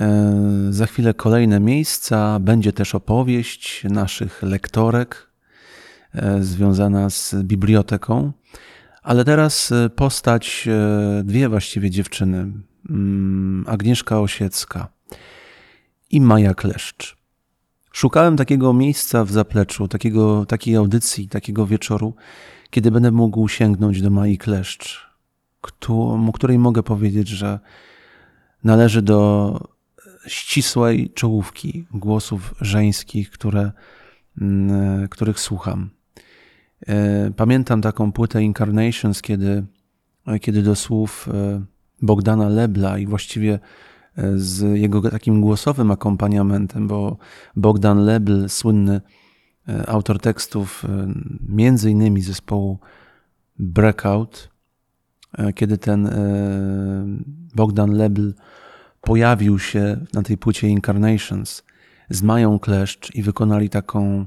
E, 0.00 0.32
Za 0.70 0.86
chwilę 0.86 1.14
kolejne 1.14 1.60
miejsca. 1.60 2.38
Będzie 2.40 2.72
też 2.72 2.94
opowieść 2.94 3.84
naszych 3.84 4.42
lektorek 4.42 5.30
e, 6.14 6.42
związana 6.42 7.10
z 7.10 7.34
biblioteką. 7.42 8.32
Ale 9.02 9.24
teraz 9.24 9.72
e, 9.72 9.90
postać, 9.90 10.68
dwie 11.24 11.48
właściwie 11.48 11.90
dziewczyny. 11.90 12.52
Mm, 12.90 13.64
Agnieszka 13.68 14.20
Osiecka 14.20 14.88
i 16.10 16.20
Maja 16.20 16.54
Kleszcz. 16.54 17.16
Szukałem 17.92 18.36
takiego 18.36 18.72
miejsca 18.72 19.24
w 19.24 19.30
zapleczu, 19.30 19.88
takiego, 19.88 20.46
takiej 20.46 20.76
audycji, 20.76 21.28
takiego 21.28 21.66
wieczoru, 21.66 22.14
kiedy 22.70 22.90
będę 22.90 23.10
mógł 23.10 23.48
sięgnąć 23.48 24.02
do 24.02 24.10
Mai 24.10 24.38
Kleszcz, 24.38 25.06
któ- 25.60 26.32
której 26.34 26.58
mogę 26.58 26.82
powiedzieć, 26.82 27.28
że 27.28 27.58
należy 28.64 29.02
do 29.02 29.60
ścisłej 30.26 31.10
czołówki 31.14 31.86
głosów 31.90 32.54
żeńskich, 32.60 33.30
które, 33.30 33.72
mm, 34.40 35.08
których 35.08 35.40
słucham. 35.40 35.90
E, 36.86 37.30
Pamiętam 37.36 37.82
taką 37.82 38.12
płytę 38.12 38.42
Incarnations, 38.42 39.22
kiedy, 39.22 39.64
kiedy 40.40 40.62
do 40.62 40.76
słów 40.76 41.28
e, 41.34 41.62
Bogdana 42.02 42.48
Lebla 42.48 42.98
i 42.98 43.06
właściwie 43.06 43.54
e, 43.54 43.60
z 44.34 44.78
jego 44.78 45.10
takim 45.10 45.40
głosowym 45.40 45.90
akompaniamentem, 45.90 46.88
bo 46.88 47.16
Bogdan 47.56 48.04
Lebl, 48.04 48.48
słynny 48.48 49.00
e, 49.68 49.88
autor 49.88 50.20
tekstów 50.20 50.84
e, 50.84 51.14
między 51.48 51.90
innymi 51.90 52.22
zespołu 52.22 52.78
Breakout, 53.58 54.50
e, 55.38 55.52
kiedy 55.52 55.78
ten 55.78 56.10
Bogdan 57.54 57.90
Lebl 57.90 58.34
pojawił 59.00 59.58
się 59.58 60.06
na 60.14 60.22
tej 60.22 60.38
płycie 60.38 60.68
Incarnations 60.68 61.62
z 62.10 62.22
Mają 62.22 62.58
Kleszcz 62.58 63.14
i 63.14 63.22
wykonali 63.22 63.70
taką, 63.70 64.26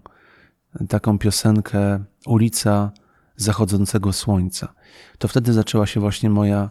taką 0.89 1.17
piosenkę 1.17 2.03
Ulica 2.25 2.91
Zachodzącego 3.35 4.13
Słońca. 4.13 4.73
To 5.17 5.27
wtedy 5.27 5.53
zaczęła 5.53 5.85
się 5.85 5.99
właśnie 5.99 6.29
moja, 6.29 6.69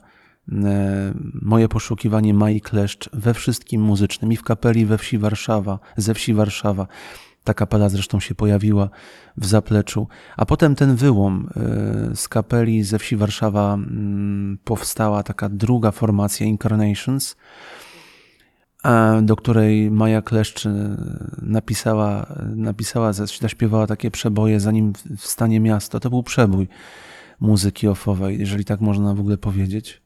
moje 1.42 1.68
poszukiwanie 1.68 2.34
Mai 2.34 2.60
Kleszcz 2.60 3.10
we 3.12 3.34
wszystkim 3.34 3.82
muzycznym 3.82 4.32
i 4.32 4.36
w 4.36 4.42
kapeli 4.42 4.86
we 4.86 4.98
wsi 4.98 5.18
Warszawa, 5.18 5.78
ze 5.96 6.14
wsi 6.14 6.34
Warszawa. 6.34 6.86
Ta 7.44 7.54
kapela 7.54 7.88
zresztą 7.88 8.20
się 8.20 8.34
pojawiła 8.34 8.88
w 9.36 9.46
zapleczu. 9.46 10.08
A 10.36 10.46
potem 10.46 10.74
ten 10.74 10.96
wyłom 10.96 11.48
e, 11.56 12.16
z 12.16 12.28
kapeli 12.28 12.84
ze 12.84 12.98
wsi 12.98 13.16
Warszawa 13.16 13.74
mm, 13.74 14.58
powstała 14.64 15.22
taka 15.22 15.48
druga 15.48 15.90
formacja 15.90 16.46
Incarnations, 16.46 17.36
do 19.22 19.36
której 19.36 19.90
Maja 19.90 20.22
Kleszcz 20.22 20.66
e, 20.66 20.96
napisała, 21.42 22.26
napisała, 22.56 23.12
zaśpiewała 23.12 23.86
takie 23.86 24.10
przeboje 24.10 24.60
zanim 24.60 24.92
wstanie 25.16 25.60
miasto. 25.60 26.00
To 26.00 26.10
był 26.10 26.22
przebój 26.22 26.68
muzyki 27.40 27.88
ofowej, 27.88 28.40
jeżeli 28.40 28.64
tak 28.64 28.80
można 28.80 29.14
w 29.14 29.20
ogóle 29.20 29.38
powiedzieć. 29.38 30.02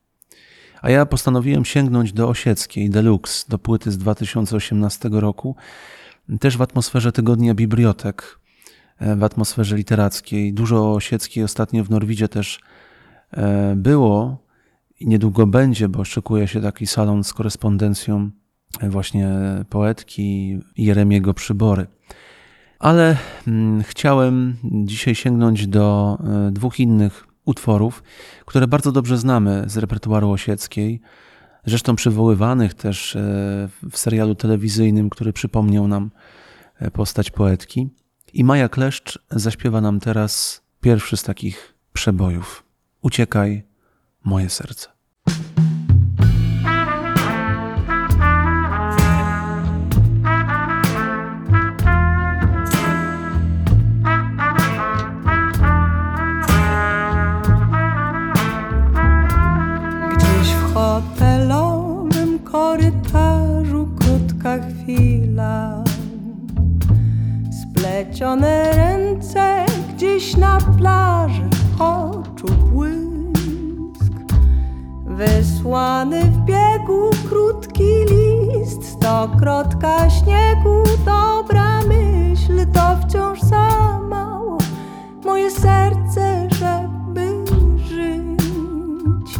A 0.86 0.90
ja 0.90 1.06
postanowiłem 1.06 1.64
sięgnąć 1.64 2.12
do 2.12 2.28
Osieckiej 2.28 2.90
Deluxe, 2.90 3.44
do 3.48 3.58
płyty 3.58 3.90
z 3.90 3.98
2018 3.98 5.08
roku, 5.12 5.56
też 6.40 6.56
w 6.56 6.62
atmosferze 6.62 7.12
tygodnia 7.12 7.54
bibliotek, 7.54 8.38
e, 8.98 9.16
w 9.16 9.24
atmosferze 9.24 9.76
literackiej. 9.76 10.54
Dużo 10.54 10.92
Osieckiej 10.92 11.44
ostatnio 11.44 11.84
w 11.84 11.90
Norwidzie 11.90 12.28
też 12.28 12.60
e, 13.30 13.74
było 13.76 14.38
i 15.00 15.06
niedługo 15.08 15.46
będzie, 15.46 15.88
bo 15.88 16.04
szykuje 16.04 16.48
się 16.48 16.60
taki 16.60 16.86
salon 16.86 17.24
z 17.24 17.32
korespondencją 17.32 18.30
właśnie 18.82 19.28
poetki 19.70 20.58
Jeremiego 20.76 21.34
Przybory. 21.34 21.86
Ale 22.78 23.16
mm, 23.46 23.82
chciałem 23.82 24.56
dzisiaj 24.64 25.14
sięgnąć 25.14 25.66
do 25.66 26.18
e, 26.48 26.50
dwóch 26.50 26.80
innych 26.80 27.35
utworów, 27.46 28.02
które 28.46 28.66
bardzo 28.66 28.92
dobrze 28.92 29.18
znamy 29.18 29.64
z 29.66 29.76
repertuaru 29.76 30.30
Osieckiej, 30.30 31.00
zresztą 31.64 31.96
przywoływanych 31.96 32.74
też 32.74 33.16
e, 33.16 33.20
w 33.90 33.98
serialu 33.98 34.34
telewizyjnym, 34.34 35.10
który 35.10 35.32
przypomniał 35.32 35.88
nam 35.88 36.10
e, 36.78 36.90
postać 36.90 37.30
poetki. 37.30 37.88
I 38.32 38.44
Maja 38.44 38.68
Kleszcz 38.68 39.18
zaśpiewa 39.30 39.80
nam 39.80 40.00
teraz 40.00 40.62
pierwszy 40.80 41.16
z 41.16 41.22
takich 41.22 41.74
przebojów. 41.92 42.64
Uciekaj, 43.02 43.64
moje 44.24 44.50
serce. 44.50 44.95
Ręce 68.20 69.64
gdzieś 69.94 70.36
na 70.36 70.58
plaży 70.78 71.48
oczu 71.78 72.46
błysk 72.72 74.12
Wysłany 75.06 76.20
w 76.20 76.44
biegu 76.44 77.10
krótki 77.28 77.84
list 78.10 78.84
Stokrotka 78.88 80.10
śniegu, 80.10 80.82
dobra 81.04 81.80
myśl 81.88 82.66
To 82.72 82.96
wciąż 83.08 83.40
za 83.40 83.98
mało. 84.08 84.58
Moje 85.24 85.50
serce, 85.50 86.48
żeby 86.50 87.44
żyć. 87.76 89.38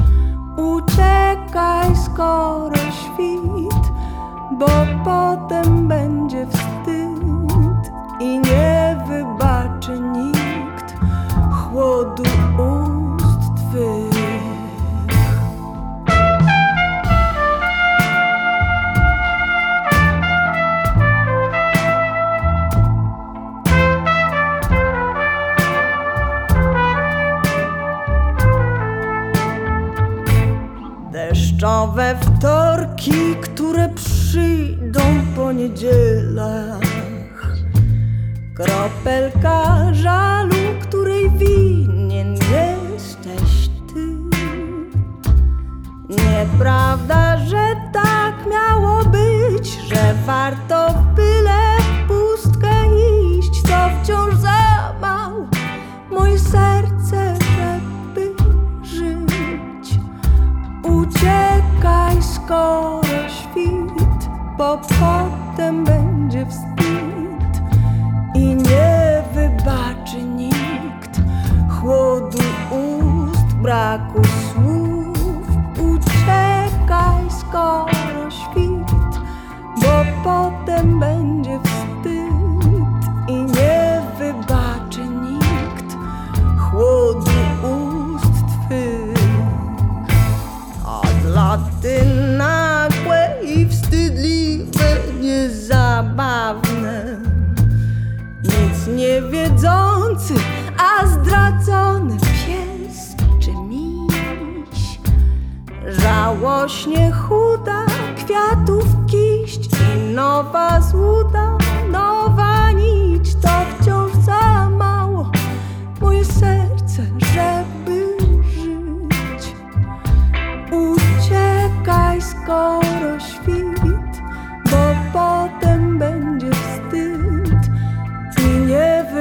Uciekaj 0.57 1.97
skoro 2.05 2.77
świt, 2.77 3.93
bo 4.59 4.69
potem 5.05 5.89
będzie 5.89 6.47
wstyd 6.47 6.76
i 8.27 8.39
nie 8.39 8.76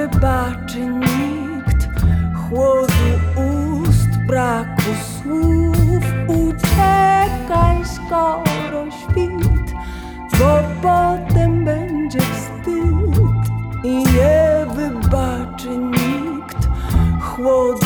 wybaczy 0.08 0.86
nikt 0.86 1.88
chłodu 2.36 3.12
ust, 3.36 4.10
braku 4.28 4.92
słów. 5.14 6.04
Uciekaj 6.28 7.86
skoro 7.86 8.92
świt, 8.92 9.74
bo 10.40 10.60
potem 10.82 11.66
będzie 11.66 12.20
wstyd 12.20 13.20
i 13.84 13.98
nie 13.98 14.66
wybaczy 14.76 15.78
nikt 15.78 16.68
chłodu 17.22 17.85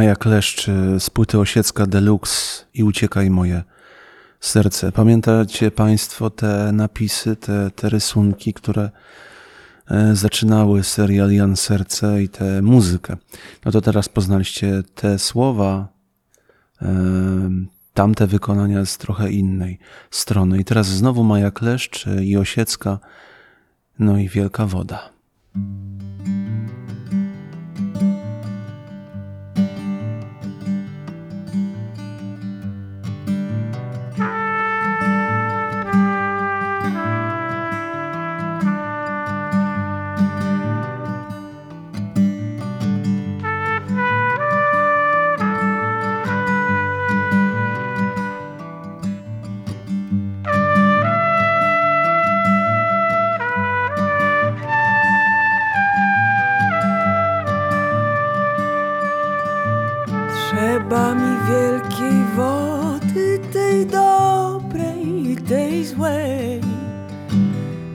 Maja 0.00 0.16
Kleszcz 0.16 0.68
y, 0.68 1.00
z 1.00 1.10
płyty 1.10 1.38
Osiecka 1.38 1.86
Deluxe 1.86 2.64
i 2.74 2.84
Uciekaj 2.84 3.30
moje 3.30 3.62
serce. 4.40 4.92
Pamiętacie 4.92 5.70
Państwo 5.70 6.30
te 6.30 6.72
napisy, 6.72 7.36
te, 7.36 7.70
te 7.70 7.88
rysunki, 7.88 8.54
które 8.54 8.90
e, 9.90 10.16
zaczynały 10.16 10.84
serial 10.84 11.32
Jan 11.32 11.56
Serce 11.56 12.22
i 12.22 12.28
tę 12.28 12.62
muzykę. 12.62 13.16
No 13.64 13.72
to 13.72 13.80
teraz 13.80 14.08
poznaliście 14.08 14.82
te 14.94 15.18
słowa, 15.18 15.88
e, 16.82 16.86
tamte 17.94 18.26
wykonania 18.26 18.84
z 18.84 18.98
trochę 18.98 19.30
innej 19.30 19.78
strony. 20.10 20.58
I 20.58 20.64
teraz 20.64 20.86
znowu 20.86 21.24
Maja 21.24 21.50
Kleszcz 21.50 22.06
i 22.22 22.36
Osiecka, 22.36 22.98
no 23.98 24.18
i 24.18 24.28
Wielka 24.28 24.66
Woda. 24.66 25.10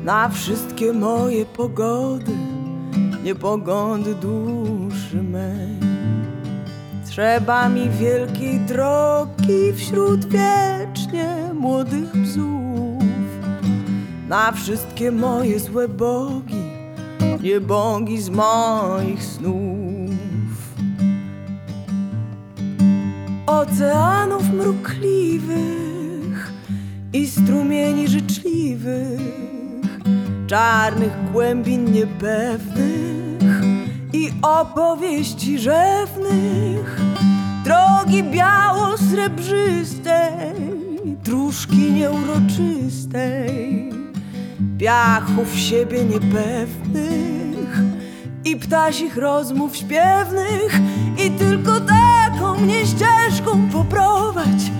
Na 0.05 0.29
wszystkie 0.29 0.93
moje 0.93 1.45
pogody, 1.45 2.31
niepogody 3.23 4.15
duszy 4.15 5.23
mej. 5.23 5.79
Trzeba 7.05 7.69
mi 7.69 7.89
wielkiej 7.89 8.59
drogi 8.59 9.73
wśród 9.75 10.25
wiecznie 10.25 11.49
młodych 11.53 12.17
bzów. 12.17 13.03
Na 14.27 14.51
wszystkie 14.51 15.11
moje 15.11 15.59
złe 15.59 15.87
bogi, 15.87 16.63
nie 17.41 17.61
bogi 17.61 18.21
z 18.21 18.29
moich 18.29 19.23
snów. 19.23 19.85
oceanów 23.47 24.49
mrukliwych 24.53 25.55
i 27.13 27.27
strumieni 27.27 28.07
życzliwych, 28.07 29.44
czarnych 30.47 31.31
głębin 31.31 31.91
niepewnych 31.91 33.61
i 34.13 34.31
opowieści 34.41 35.59
rzewnych, 35.59 37.01
drogi 37.63 38.23
biało-srebrzystej, 38.23 40.55
dróżki 41.23 41.91
nieuroczystej, 41.91 43.91
piachów 44.79 45.55
siebie 45.55 46.05
niepewnych 46.05 47.81
i 48.45 48.55
ptasich 48.55 49.17
rozmów 49.17 49.77
śpiewnych. 49.77 50.79
I 51.25 51.31
tylko 51.31 51.81
taką 51.81 52.59
mnie 52.59 52.85
ścieżką 52.85 53.69
poprowadź, 53.71 54.71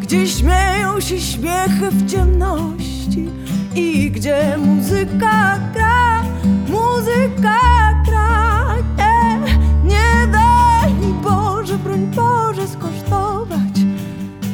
gdzie 0.00 0.26
śmieją 0.26 1.00
się 1.00 1.20
śmiechy 1.20 1.90
w 1.90 2.10
ciemności 2.10 3.28
i 3.74 4.10
gdzie 4.10 4.58
muzyka 4.58 5.58
gra, 5.72 6.22
muzyka 6.68 7.58
gra. 8.06 8.74
Nie, 8.98 9.38
nie 9.84 10.32
daj 10.32 10.94
mi 10.94 11.12
Boże, 11.22 11.78
broń 11.78 12.06
Boże 12.16 12.68
skosztować 12.68 13.76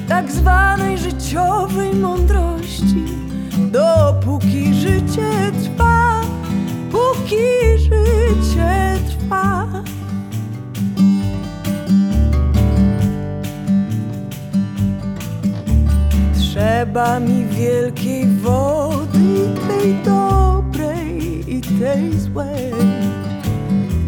tak 0.08 0.32
zwanej 0.32 0.98
życiowej 0.98 1.94
mądrości, 1.94 3.04
dopóki 3.58 4.74
życie 4.74 5.52
trwa, 5.62 6.20
póki 6.92 7.78
życie 7.78 8.98
trwa. 9.08 9.66
Trzeba 16.58 17.20
mi 17.20 17.44
wielkiej 17.44 18.26
wody, 18.26 19.54
tej 19.68 19.94
dobrej 20.04 21.44
i 21.56 21.60
tej 21.60 22.18
złej, 22.18 22.72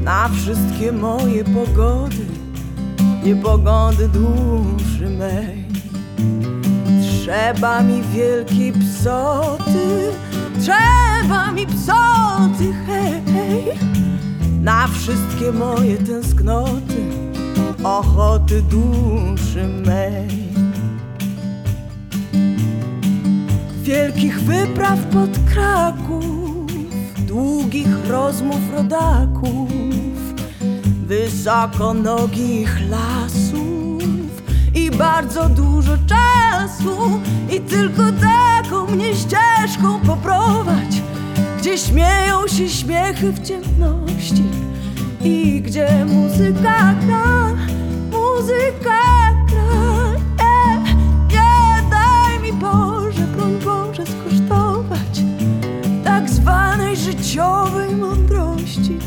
na 0.04 0.28
wszystkie 0.28 0.92
moje 0.92 1.44
pogody, 1.44 2.26
niepogody 3.24 4.08
duszy 4.08 5.10
mej. 5.10 5.64
Trzeba 7.02 7.82
mi 7.82 8.02
wielkiej 8.02 8.72
psoty, 8.72 10.10
trzeba 10.60 11.52
mi 11.52 11.66
psoty, 11.66 12.72
hej, 12.86 13.78
na 14.60 14.88
wszystkie 14.88 15.52
moje 15.52 15.96
tęsknoty, 15.96 17.02
ochoty 17.84 18.62
duszy 18.62 19.68
mej. 19.86 20.49
Wielkich 23.90 24.40
wypraw 24.40 24.98
pod 24.98 25.30
Kraków, 25.52 26.66
długich 27.26 28.08
rozmów 28.08 28.72
rodaków, 28.72 29.68
wysokonogich 31.06 32.90
lasów 32.90 34.02
i 34.74 34.90
bardzo 34.90 35.48
dużo 35.48 35.96
czasu. 36.06 37.20
I 37.56 37.60
tylko 37.60 38.02
taką 38.20 38.86
mnie 38.86 39.14
ścieżką 39.14 40.00
poprowadź, 40.06 41.02
gdzie 41.58 41.78
śmieją 41.78 42.48
się 42.48 42.68
śmiechy 42.68 43.32
w 43.32 43.42
ciemności 43.42 44.44
i 45.24 45.62
gdzie 45.62 46.04
muzyka 46.04 46.94
gra, 47.06 47.56
muzyka 48.10 49.29
życiowej 57.10 57.96
mądrości, 57.96 58.98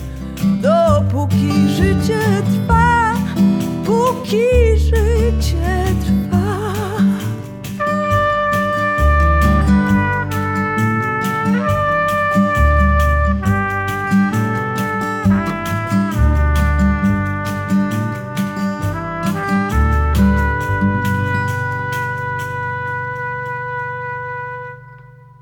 dopóki 0.61 1.69
życie 1.69 2.19
trwa, 2.51 3.13
póki 3.85 4.77
życie 4.77 5.85
trwa. 6.05 6.73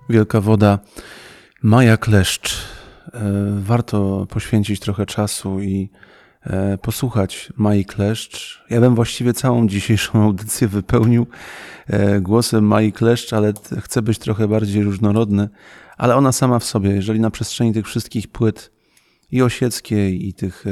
Wielka 0.09 0.41
woda, 0.41 0.79
Maja 1.63 1.97
Kleszcz. 1.97 2.57
E, 3.13 3.19
Warto 3.59 4.27
poświęcić 4.29 4.79
trochę 4.79 5.05
czasu 5.05 5.61
i 5.61 5.89
e, 6.43 6.77
posłuchać 6.77 7.53
Mai 7.57 7.85
Kleszcz. 7.85 8.63
Ja 8.69 8.81
bym 8.81 8.95
właściwie 8.95 9.33
całą 9.33 9.67
dzisiejszą 9.67 10.23
audycję 10.23 10.67
wypełnił 10.67 11.27
e, 11.87 12.21
głosem 12.21 12.67
Mai 12.67 12.91
Kleszcz, 12.91 13.33
ale 13.33 13.53
chcę 13.81 14.01
być 14.01 14.17
trochę 14.19 14.47
bardziej 14.47 14.83
różnorodny, 14.83 15.49
ale 15.97 16.15
ona 16.15 16.31
sama 16.31 16.59
w 16.59 16.63
sobie, 16.63 16.89
jeżeli 16.89 17.19
na 17.19 17.29
przestrzeni 17.29 17.73
tych 17.73 17.85
wszystkich 17.85 18.27
płyt 18.27 18.71
i 19.31 19.41
osieckiej, 19.41 20.27
i 20.27 20.33
tych 20.33 20.65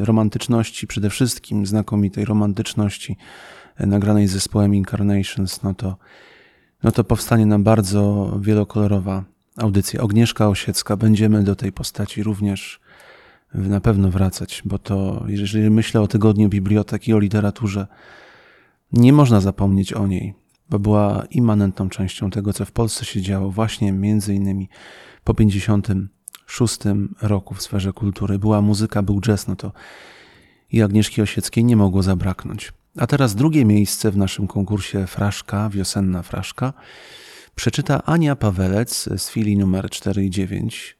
romantyczności, 0.00 0.86
przede 0.86 1.10
wszystkim 1.10 1.66
znakomitej 1.66 2.24
romantyczności 2.24 3.16
nagranej 3.78 4.28
z 4.28 4.32
zespołem 4.32 4.74
Incarnations, 4.74 5.62
no 5.62 5.74
to 5.74 5.96
no 6.82 6.92
to 6.92 7.04
powstanie 7.04 7.46
nam 7.46 7.64
bardzo 7.64 8.32
wielokolorowa 8.40 9.24
audycja. 9.56 10.02
Agnieszka 10.02 10.48
Osiecka, 10.48 10.96
będziemy 10.96 11.42
do 11.42 11.56
tej 11.56 11.72
postaci 11.72 12.22
również 12.22 12.80
na 13.54 13.80
pewno 13.80 14.10
wracać, 14.10 14.62
bo 14.64 14.78
to, 14.78 15.24
jeżeli 15.28 15.70
myślę 15.70 16.00
o 16.00 16.08
tygodniu 16.08 16.48
biblioteki 16.48 17.10
i 17.10 17.14
o 17.14 17.18
literaturze, 17.18 17.86
nie 18.92 19.12
można 19.12 19.40
zapomnieć 19.40 19.92
o 19.92 20.06
niej, 20.06 20.34
bo 20.70 20.78
była 20.78 21.24
immanentną 21.30 21.88
częścią 21.88 22.30
tego, 22.30 22.52
co 22.52 22.64
w 22.64 22.72
Polsce 22.72 23.04
się 23.04 23.22
działo 23.22 23.50
właśnie 23.50 23.92
między 23.92 24.34
innymi 24.34 24.68
po 25.24 25.34
56 25.34 26.78
roku 27.22 27.54
w 27.54 27.62
sferze 27.62 27.92
kultury. 27.92 28.38
Była 28.38 28.62
muzyka, 28.62 29.02
był 29.02 29.20
jazz, 29.20 29.48
no 29.48 29.56
to 29.56 29.72
i 30.72 30.82
Agnieszki 30.82 31.22
Osieckiej 31.22 31.64
nie 31.64 31.76
mogło 31.76 32.02
zabraknąć. 32.02 32.72
A 32.98 33.06
teraz 33.06 33.34
drugie 33.34 33.64
miejsce 33.64 34.10
w 34.10 34.16
naszym 34.16 34.46
konkursie 34.46 35.06
Fraszka, 35.06 35.70
wiosenna 35.70 36.22
Fraszka, 36.22 36.72
przeczyta 37.54 38.02
Ania 38.02 38.36
Pawelec 38.36 39.08
z 39.16 39.30
filii 39.30 39.56
numer 39.56 39.90
4 39.90 40.24
i 40.24 40.30
9. 40.30 40.98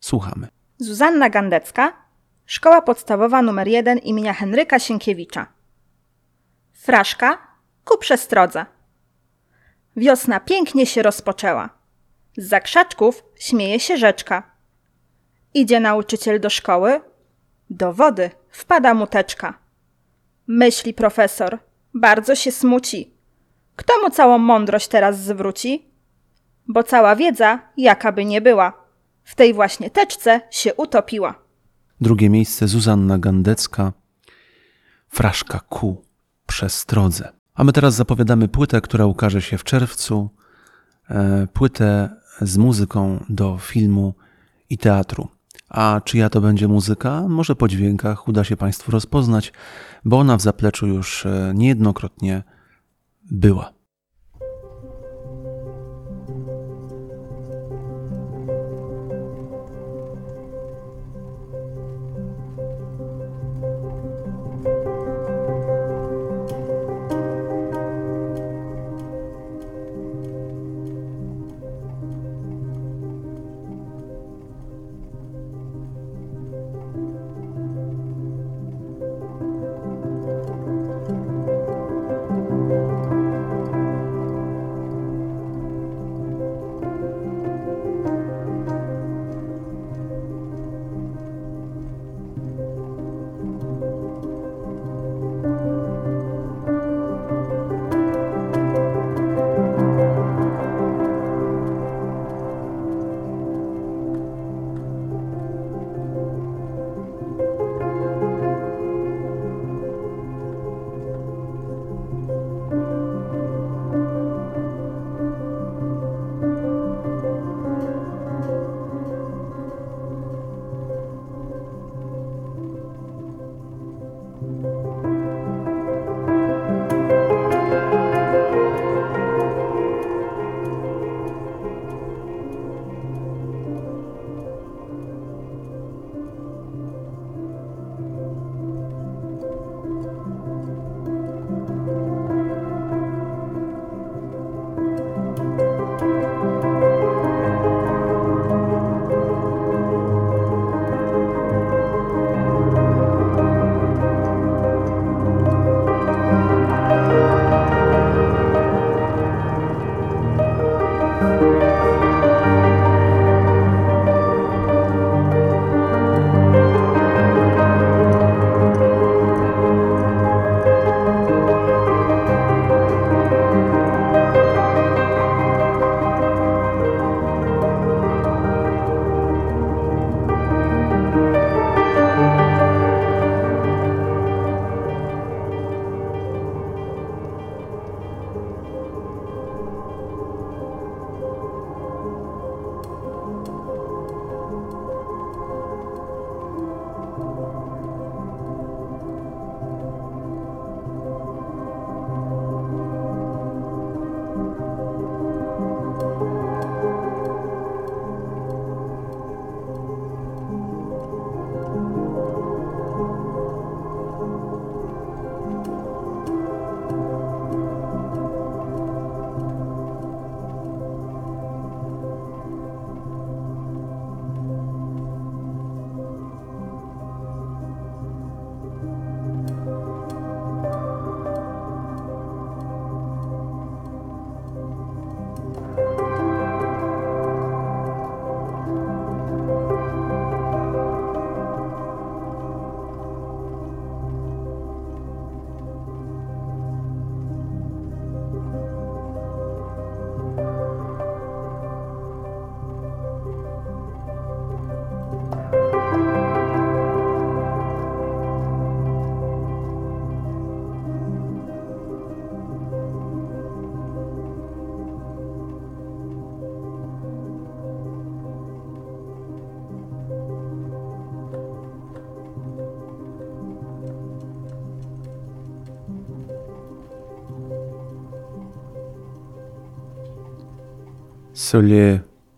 Słuchamy. 0.00 0.48
Zuzanna 0.78 1.30
Gandecka, 1.30 2.06
Szkoła 2.46 2.82
Podstawowa 2.82 3.38
nr 3.38 3.68
1 3.68 3.98
imienia 3.98 4.32
Henryka 4.32 4.78
Sienkiewicza. 4.78 5.46
Fraszka 6.72 7.38
ku 7.84 7.98
przestrodze. 7.98 8.66
Wiosna 9.96 10.40
pięknie 10.40 10.86
się 10.86 11.02
rozpoczęła. 11.02 11.70
Z 12.36 12.48
zakrzaczków 12.48 13.24
śmieje 13.38 13.80
się 13.80 13.96
rzeczka. 13.96 14.50
Idzie 15.54 15.80
nauczyciel 15.80 16.40
do 16.40 16.50
szkoły. 16.50 17.00
Do 17.70 17.92
wody 17.92 18.30
wpada 18.50 18.94
mu 18.94 19.06
teczka. 19.06 19.58
Myśli 20.46 20.94
profesor, 20.94 21.58
bardzo 21.94 22.34
się 22.34 22.52
smuci. 22.52 23.15
Kto 23.76 23.92
mu 24.02 24.10
całą 24.10 24.38
mądrość 24.38 24.88
teraz 24.88 25.24
zwróci? 25.24 25.90
Bo 26.68 26.82
cała 26.82 27.16
wiedza, 27.16 27.58
jaka 27.76 28.12
by 28.12 28.24
nie 28.24 28.40
była, 28.40 28.72
w 29.24 29.34
tej 29.34 29.54
właśnie 29.54 29.90
teczce 29.90 30.40
się 30.50 30.74
utopiła. 30.74 31.34
Drugie 32.00 32.30
miejsce 32.30 32.68
Zuzanna 32.68 33.18
Gandecka, 33.18 33.92
Fraszka 35.08 35.60
Ku, 35.60 36.04
Przestrodze. 36.46 37.32
A 37.54 37.64
my 37.64 37.72
teraz 37.72 37.94
zapowiadamy 37.94 38.48
płytę, 38.48 38.80
która 38.80 39.06
ukaże 39.06 39.42
się 39.42 39.58
w 39.58 39.64
czerwcu. 39.64 40.30
E, 41.10 41.46
płytę 41.52 42.10
z 42.40 42.56
muzyką 42.56 43.24
do 43.28 43.58
filmu 43.58 44.14
i 44.70 44.78
teatru. 44.78 45.28
A 45.68 46.00
czyja 46.04 46.30
to 46.30 46.40
będzie 46.40 46.68
muzyka? 46.68 47.28
Może 47.28 47.56
po 47.56 47.68
dźwiękach 47.68 48.28
uda 48.28 48.44
się 48.44 48.56
Państwu 48.56 48.90
rozpoznać, 48.92 49.52
bo 50.04 50.18
ona 50.18 50.36
w 50.36 50.40
zapleczu 50.42 50.86
już 50.86 51.26
e, 51.26 51.52
niejednokrotnie 51.54 52.42
była. 53.30 53.75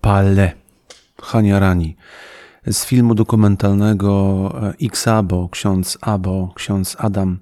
Pale 0.01 0.53
Hania 1.23 1.59
Rani 1.59 1.97
z 2.67 2.85
filmu 2.85 3.15
dokumentalnego 3.15 4.53
e, 4.63 4.87
X 4.87 5.09
Abo, 5.09 5.49
ksiądz 5.49 5.99
Abo, 6.01 6.53
ksiądz 6.55 6.97
Adam 6.99 7.39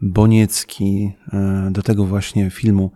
Boniecki. 0.00 1.12
e, 1.32 1.68
Do 1.70 1.82
tego 1.82 2.04
właśnie 2.04 2.50
filmu, 2.50 2.90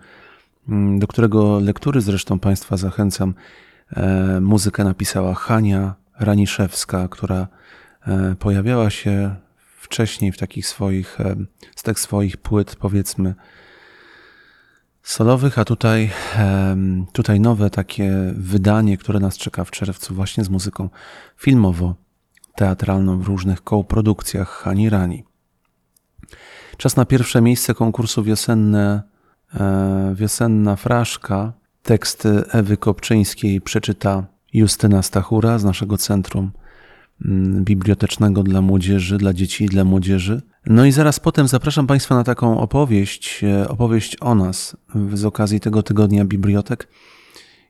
mm, 0.68 0.98
do 0.98 1.06
którego 1.06 1.60
lektury 1.60 2.00
zresztą 2.00 2.38
Państwa 2.38 2.76
zachęcam. 2.76 3.34
E, 3.96 4.40
Muzykę 4.40 4.84
napisała 4.84 5.34
Hania 5.34 5.94
Raniszewska, 6.20 7.08
która 7.08 7.48
pojawiała 8.38 8.90
się 8.90 9.36
wcześniej 9.80 10.32
w 10.32 10.38
takich 10.38 10.66
swoich, 10.66 11.18
z 11.76 11.82
tych 11.82 12.00
swoich 12.00 12.36
płyt, 12.36 12.76
powiedzmy, 12.76 13.34
solowych, 15.02 15.58
a 15.58 15.64
tutaj, 15.64 16.10
tutaj 17.12 17.40
nowe 17.40 17.70
takie 17.70 18.32
wydanie, 18.36 18.96
które 18.96 19.20
nas 19.20 19.36
czeka 19.36 19.64
w 19.64 19.70
czerwcu 19.70 20.14
właśnie 20.14 20.44
z 20.44 20.48
muzyką 20.48 20.88
filmowo-teatralną 21.36 23.20
w 23.20 23.26
różnych 23.26 23.64
kołprodukcjach 23.64 24.48
Hani 24.48 24.90
Rani. 24.90 25.24
Czas 26.76 26.96
na 26.96 27.04
pierwsze 27.04 27.40
miejsce 27.40 27.74
konkursu 27.74 28.22
wiosenne, 28.22 29.02
e, 29.54 30.14
wiosenna 30.14 30.76
fraszka. 30.76 31.52
Teksty 31.82 32.44
Ewy 32.50 32.76
Kopczyńskiej 32.76 33.60
przeczyta 33.60 34.26
Justyna 34.52 35.02
Stachura 35.02 35.58
z 35.58 35.64
naszego 35.64 35.98
Centrum 35.98 36.52
Bibliotecznego 37.60 38.42
dla 38.42 38.60
Młodzieży, 38.60 39.18
dla 39.18 39.32
Dzieci 39.32 39.64
i 39.64 39.68
dla 39.68 39.84
Młodzieży. 39.84 40.42
No 40.66 40.84
i 40.84 40.92
zaraz 40.92 41.20
potem 41.20 41.48
zapraszam 41.48 41.86
Państwa 41.86 42.14
na 42.14 42.24
taką 42.24 42.60
opowieść, 42.60 43.44
e, 43.44 43.68
opowieść 43.68 44.16
o 44.20 44.34
nas 44.34 44.76
z 45.14 45.24
okazji 45.24 45.60
tego 45.60 45.82
tygodnia 45.82 46.24
bibliotek. 46.24 46.88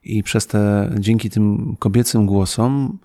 I 0.05 0.23
przez 0.23 0.47
te, 0.47 0.91
dzięki 0.99 1.31
tym 1.31 1.77
kobiecym 1.79 2.27
głosom, 2.27 2.99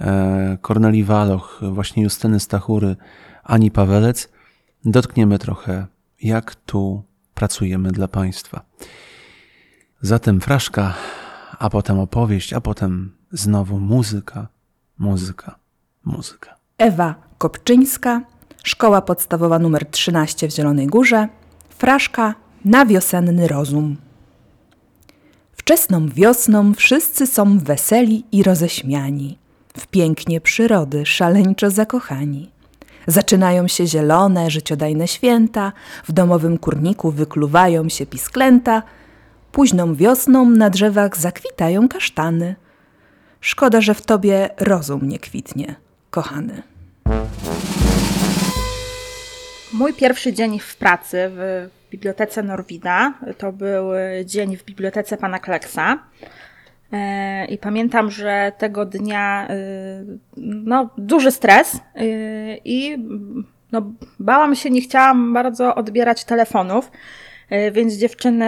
e, 0.00 0.58
Korneli 0.60 1.04
Waloch, 1.04 1.60
właśnie 1.72 2.02
Justyny 2.02 2.40
Stachury, 2.40 2.96
Ani 3.44 3.70
Pawelec, 3.70 4.28
dotkniemy 4.84 5.38
trochę, 5.38 5.86
jak 6.22 6.54
tu 6.54 7.02
pracujemy 7.34 7.92
dla 7.92 8.08
Państwa. 8.08 8.64
Zatem 10.00 10.40
fraszka, 10.40 10.94
a 11.58 11.70
potem 11.70 11.98
opowieść, 11.98 12.52
a 12.52 12.60
potem 12.60 13.12
znowu 13.32 13.80
muzyka, 13.80 14.48
muzyka, 14.98 15.59
muzyka. 16.04 16.56
Ewa 16.78 17.14
Kopczyńska, 17.38 18.20
Szkoła 18.64 19.02
Podstawowa 19.02 19.56
nr 19.56 19.86
13 19.90 20.48
w 20.48 20.54
Zielonej 20.54 20.86
Górze, 20.86 21.28
fraszka 21.78 22.34
na 22.64 22.86
wiosenny 22.86 23.48
rozum. 23.48 23.96
Wczesną 25.52 26.08
wiosną 26.08 26.74
wszyscy 26.74 27.26
są 27.26 27.58
weseli 27.58 28.24
i 28.32 28.42
roześmiani, 28.42 29.38
w 29.76 29.86
pięknie 29.86 30.40
przyrody 30.40 31.06
szaleńczo 31.06 31.70
zakochani. 31.70 32.50
Zaczynają 33.06 33.68
się 33.68 33.86
zielone, 33.86 34.50
życiodajne 34.50 35.08
święta, 35.08 35.72
w 36.04 36.12
domowym 36.12 36.58
kurniku 36.58 37.10
wykluwają 37.10 37.88
się 37.88 38.06
pisklęta, 38.06 38.82
późną 39.52 39.94
wiosną 39.94 40.50
na 40.50 40.70
drzewach 40.70 41.16
zakwitają 41.16 41.88
kasztany. 41.88 42.56
Szkoda, 43.40 43.80
że 43.80 43.94
w 43.94 44.02
tobie 44.02 44.50
rozum 44.58 45.08
nie 45.08 45.18
kwitnie, 45.18 45.74
kochany. 46.10 46.62
Mój 49.72 49.94
pierwszy 49.94 50.32
dzień 50.32 50.58
w 50.58 50.76
pracy 50.76 51.30
w 51.30 51.68
bibliotece 51.90 52.42
Norwida 52.42 53.14
to 53.38 53.52
był 53.52 53.84
dzień 54.24 54.56
w 54.56 54.64
bibliotece 54.64 55.16
pana 55.16 55.38
Kleksa. 55.38 55.98
E, 56.92 57.44
I 57.44 57.58
pamiętam, 57.58 58.10
że 58.10 58.52
tego 58.58 58.84
dnia 58.84 59.48
y, 59.50 60.18
no, 60.36 60.90
duży 60.98 61.30
stres 61.30 61.74
y, 61.74 61.80
i 62.64 62.96
no, 63.72 63.92
bałam 64.18 64.54
się, 64.54 64.70
nie 64.70 64.80
chciałam 64.80 65.34
bardzo 65.34 65.74
odbierać 65.74 66.24
telefonów, 66.24 66.90
więc 67.72 67.94
dziewczyny 67.94 68.46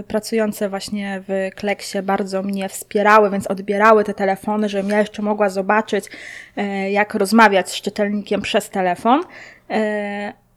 y, 0.00 0.02
pracujące 0.02 0.68
właśnie 0.68 1.22
w 1.28 1.50
Kleksie 1.54 2.02
bardzo 2.02 2.42
mnie 2.42 2.68
wspierały, 2.68 3.30
więc 3.30 3.46
odbierały 3.46 4.04
te 4.04 4.14
telefony, 4.14 4.68
żebym 4.68 4.90
ja 4.90 4.98
jeszcze 4.98 5.22
mogła 5.22 5.48
zobaczyć, 5.48 6.04
y, 6.06 6.90
jak 6.90 7.14
rozmawiać 7.14 7.70
z 7.70 7.80
czytelnikiem 7.80 8.42
przez 8.42 8.70
telefon. 8.70 9.22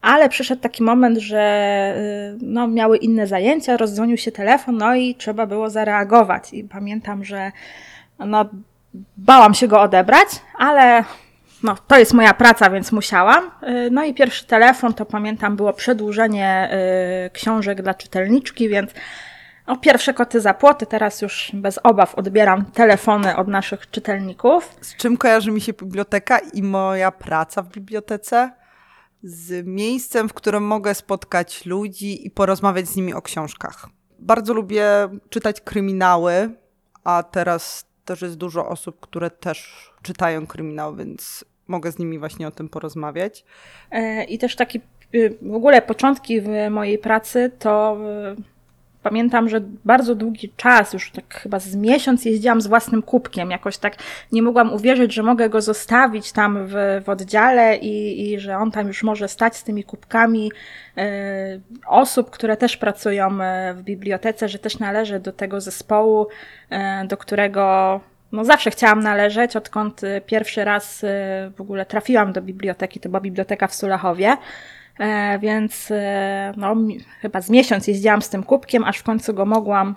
Ale 0.02 0.30
przyszedł 0.30 0.62
taki 0.62 0.84
moment, 0.84 1.18
że 1.18 1.96
no, 2.42 2.68
miały 2.68 2.98
inne 2.98 3.28
zajęcia, 3.28 3.78
rozdzwonił 3.78 4.18
się 4.18 4.32
telefon, 4.32 4.78
no 4.78 4.96
i 4.96 5.16
trzeba 5.16 5.46
było 5.46 5.70
zareagować. 5.70 6.54
I 6.54 6.64
pamiętam, 6.64 7.26
że 7.26 7.52
no, 8.20 8.46
bałam 9.18 9.54
się 9.54 9.68
go 9.68 9.82
odebrać, 9.82 10.28
ale 10.58 11.04
no, 11.64 11.76
to 11.88 12.00
jest 12.00 12.14
moja 12.14 12.34
praca, 12.34 12.70
więc 12.70 12.92
musiałam. 12.92 13.52
Y, 13.64 13.90
No 13.92 14.04
i 14.04 14.14
pierwszy 14.14 14.46
telefon 14.46 14.94
to 14.94 15.06
pamiętam 15.06 15.56
było 15.56 15.74
przedłużenie 15.74 16.70
y, 17.28 17.30
książek 17.30 17.82
dla 17.82 17.94
czytelniczki, 17.94 18.70
więc 18.70 18.92
no, 19.68 19.78
pierwsze 19.78 20.14
koty 20.14 20.42
za 20.42 20.54
płoty, 20.54 20.86
teraz 20.86 21.22
już 21.22 21.52
bez 21.54 21.80
obaw 21.84 22.16
odbieram 22.16 22.66
telefony 22.66 23.36
od 23.36 23.48
naszych 23.48 23.92
czytelników. 23.92 24.76
Z 24.82 24.96
czym 24.96 25.18
kojarzy 25.18 25.52
mi 25.52 25.62
się 25.62 25.74
biblioteka 25.74 26.40
i 26.40 26.64
moja 26.64 27.12
praca 27.12 27.62
w 27.62 27.70
bibliotece? 27.70 28.52
Z 29.24 29.68
miejscem, 29.68 30.30
w 30.30 30.34
którym 30.34 30.64
mogę 30.64 30.94
spotkać 30.96 31.66
ludzi 31.66 32.28
i 32.28 32.32
porozmawiać 32.32 32.88
z 32.88 32.96
nimi 32.96 33.14
o 33.14 33.22
książkach. 33.22 33.90
Bardzo 34.20 34.54
lubię 34.54 34.86
czytać 35.30 35.62
kryminały, 35.62 36.50
a 37.04 37.24
teraz 37.24 37.86
też 38.06 38.22
jest 38.22 38.36
dużo 38.36 38.68
osób, 38.68 39.00
które 39.00 39.30
też 39.30 39.90
czytają 40.02 40.48
kryminały, 40.48 40.98
więc 40.98 41.46
mogę 41.72 41.92
z 41.92 42.00
nimi 42.00 42.20
właśnie 42.20 42.48
o 42.48 42.52
tym 42.52 42.70
porozmawiać. 42.70 43.44
E, 43.92 44.24
I 44.24 44.38
też 44.38 44.56
taki 44.56 44.82
y, 45.16 45.38
w 45.42 45.56
ogóle 45.56 45.82
początki 45.82 46.42
w 46.42 46.48
mojej 46.70 46.98
pracy 46.98 47.52
to 47.60 47.98
y, 48.38 48.52
pamiętam, 49.04 49.50
że 49.50 49.62
bardzo 49.86 50.16
długi 50.16 50.54
czas, 50.58 50.94
już 50.94 51.12
tak 51.12 51.34
chyba 51.34 51.60
z 51.60 51.76
miesiąc 51.76 52.26
jeździłam 52.26 52.62
z 52.62 52.68
własnym 52.68 53.02
kubkiem. 53.02 53.52
Jakoś 53.52 53.78
tak 53.78 53.96
nie 54.32 54.42
mogłam 54.42 54.74
uwierzyć, 54.74 55.14
że 55.14 55.24
mogę 55.24 55.50
go 55.50 55.62
zostawić 55.62 56.32
tam 56.32 56.68
w, 56.68 56.74
w 57.06 57.10
oddziale 57.10 57.78
i, 57.78 58.22
i 58.34 58.40
że 58.40 58.58
on 58.58 58.72
tam 58.72 58.88
już 58.88 59.04
może 59.04 59.28
stać 59.28 59.56
z 59.56 59.64
tymi 59.64 59.84
kubkami 59.84 60.52
e, 60.98 61.60
osób, 61.88 62.30
które 62.30 62.58
też 62.58 62.78
pracują 62.78 63.42
e, 63.42 63.74
w 63.74 63.82
bibliotece, 63.82 64.50
że 64.50 64.60
też 64.60 64.80
należę 64.80 65.20
do 65.20 65.32
tego 65.32 65.62
zespołu, 65.62 66.28
do 67.08 67.18
którego 67.18 68.00
no 68.32 68.46
zawsze 68.46 68.72
chciałam 68.72 69.00
należeć, 69.00 69.56
odkąd 69.56 70.04
y, 70.04 70.22
pierwszy 70.26 70.64
raz 70.64 71.04
y, 71.04 71.08
w 71.58 71.62
ogóle 71.62 71.86
trafiłam 71.86 72.34
do 72.34 72.42
biblioteki, 72.42 73.00
to 73.00 73.10
była 73.10 73.22
biblioteka 73.22 73.68
w 73.68 73.76
Sulachowie, 73.76 74.38
e, 75.00 75.40
więc 75.40 75.92
e, 75.92 76.54
no, 76.58 76.76
chyba 77.22 77.42
z 77.42 77.50
miesiąc 77.50 77.88
jeździłam 77.88 78.22
z 78.22 78.30
tym 78.30 78.44
kubkiem, 78.44 78.84
aż 78.84 78.98
w 78.98 79.04
końcu 79.04 79.34
go 79.34 79.46
mogłam, 79.46 79.96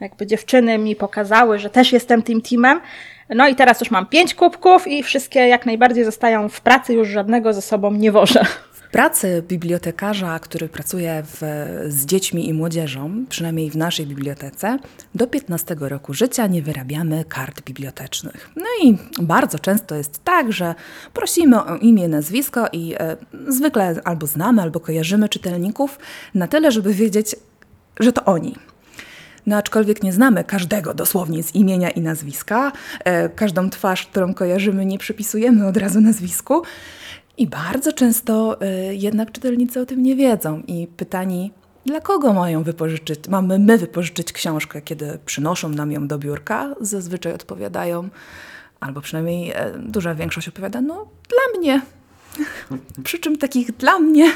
jakby 0.00 0.26
dziewczyny 0.26 0.78
mi 0.78 0.96
pokazały, 0.96 1.58
że 1.58 1.70
też 1.70 1.92
jestem 1.92 2.22
tym 2.22 2.42
teamem. 2.42 2.80
No 3.28 3.48
i 3.48 3.54
teraz 3.54 3.80
już 3.80 3.90
mam 3.90 4.06
pięć 4.06 4.34
kubków 4.34 4.86
i 4.86 5.02
wszystkie 5.02 5.48
jak 5.48 5.66
najbardziej 5.66 6.04
zostają 6.04 6.48
w 6.48 6.60
pracy, 6.60 6.94
już 6.94 7.08
żadnego 7.08 7.52
ze 7.52 7.62
sobą 7.62 7.92
nie 7.92 8.12
wożę. 8.12 8.40
Pracy 8.92 9.42
bibliotekarza, 9.48 10.38
który 10.38 10.68
pracuje 10.68 11.22
w, 11.26 11.40
z 11.88 12.06
dziećmi 12.06 12.48
i 12.48 12.54
młodzieżą, 12.54 13.24
przynajmniej 13.28 13.70
w 13.70 13.76
naszej 13.76 14.06
bibliotece, 14.06 14.78
do 15.14 15.26
15 15.26 15.76
roku 15.80 16.14
życia 16.14 16.46
nie 16.46 16.62
wyrabiamy 16.62 17.24
kart 17.24 17.62
bibliotecznych. 17.62 18.50
No 18.56 18.66
i 18.82 18.98
bardzo 19.22 19.58
często 19.58 19.94
jest 19.94 20.24
tak, 20.24 20.52
że 20.52 20.74
prosimy 21.12 21.64
o 21.64 21.76
imię, 21.76 22.08
nazwisko 22.08 22.66
i 22.72 22.94
e, 22.98 23.16
zwykle 23.48 24.00
albo 24.04 24.26
znamy, 24.26 24.62
albo 24.62 24.80
kojarzymy 24.80 25.28
czytelników 25.28 25.98
na 26.34 26.48
tyle, 26.48 26.72
żeby 26.72 26.94
wiedzieć, 26.94 27.36
że 28.00 28.12
to 28.12 28.24
oni. 28.24 28.56
No 29.46 29.56
aczkolwiek 29.56 30.02
nie 30.02 30.12
znamy 30.12 30.44
każdego 30.44 30.94
dosłownie 30.94 31.42
z 31.42 31.54
imienia 31.54 31.90
i 31.90 32.00
nazwiska, 32.00 32.72
e, 33.04 33.28
każdą 33.28 33.70
twarz, 33.70 34.06
którą 34.06 34.34
kojarzymy, 34.34 34.86
nie 34.86 34.98
przypisujemy 34.98 35.66
od 35.66 35.76
razu 35.76 36.00
nazwisku. 36.00 36.62
I 37.38 37.46
bardzo 37.46 37.92
często 37.92 38.60
e, 38.60 38.94
jednak 38.94 39.32
czytelnicy 39.32 39.80
o 39.80 39.86
tym 39.86 40.02
nie 40.02 40.16
wiedzą 40.16 40.62
i 40.66 40.86
pytani, 40.86 41.52
dla 41.86 42.00
kogo 42.00 42.32
mają 42.32 42.62
wypożyczyć, 42.62 43.28
mamy 43.28 43.58
my 43.58 43.78
wypożyczyć 43.78 44.32
książkę, 44.32 44.82
kiedy 44.82 45.18
przynoszą 45.26 45.68
nam 45.68 45.92
ją 45.92 46.06
do 46.06 46.18
biurka, 46.18 46.74
zazwyczaj 46.80 47.32
odpowiadają, 47.32 48.08
albo 48.80 49.00
przynajmniej 49.00 49.50
e, 49.50 49.78
duża 49.78 50.14
większość 50.14 50.48
odpowiada, 50.48 50.80
no 50.80 51.08
dla 51.28 51.60
mnie. 51.60 51.82
Przy 53.04 53.18
czym 53.18 53.38
takich 53.38 53.72
dla 53.76 53.98
mnie 53.98 54.30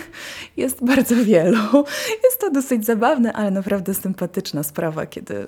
jest 0.57 0.85
bardzo 0.85 1.17
wielu. 1.25 1.85
Jest 2.25 2.41
to 2.41 2.51
dosyć 2.51 2.85
zabawne, 2.85 3.33
ale 3.33 3.51
naprawdę 3.51 3.95
sympatyczna 3.95 4.63
sprawa, 4.63 5.07
kiedy 5.07 5.47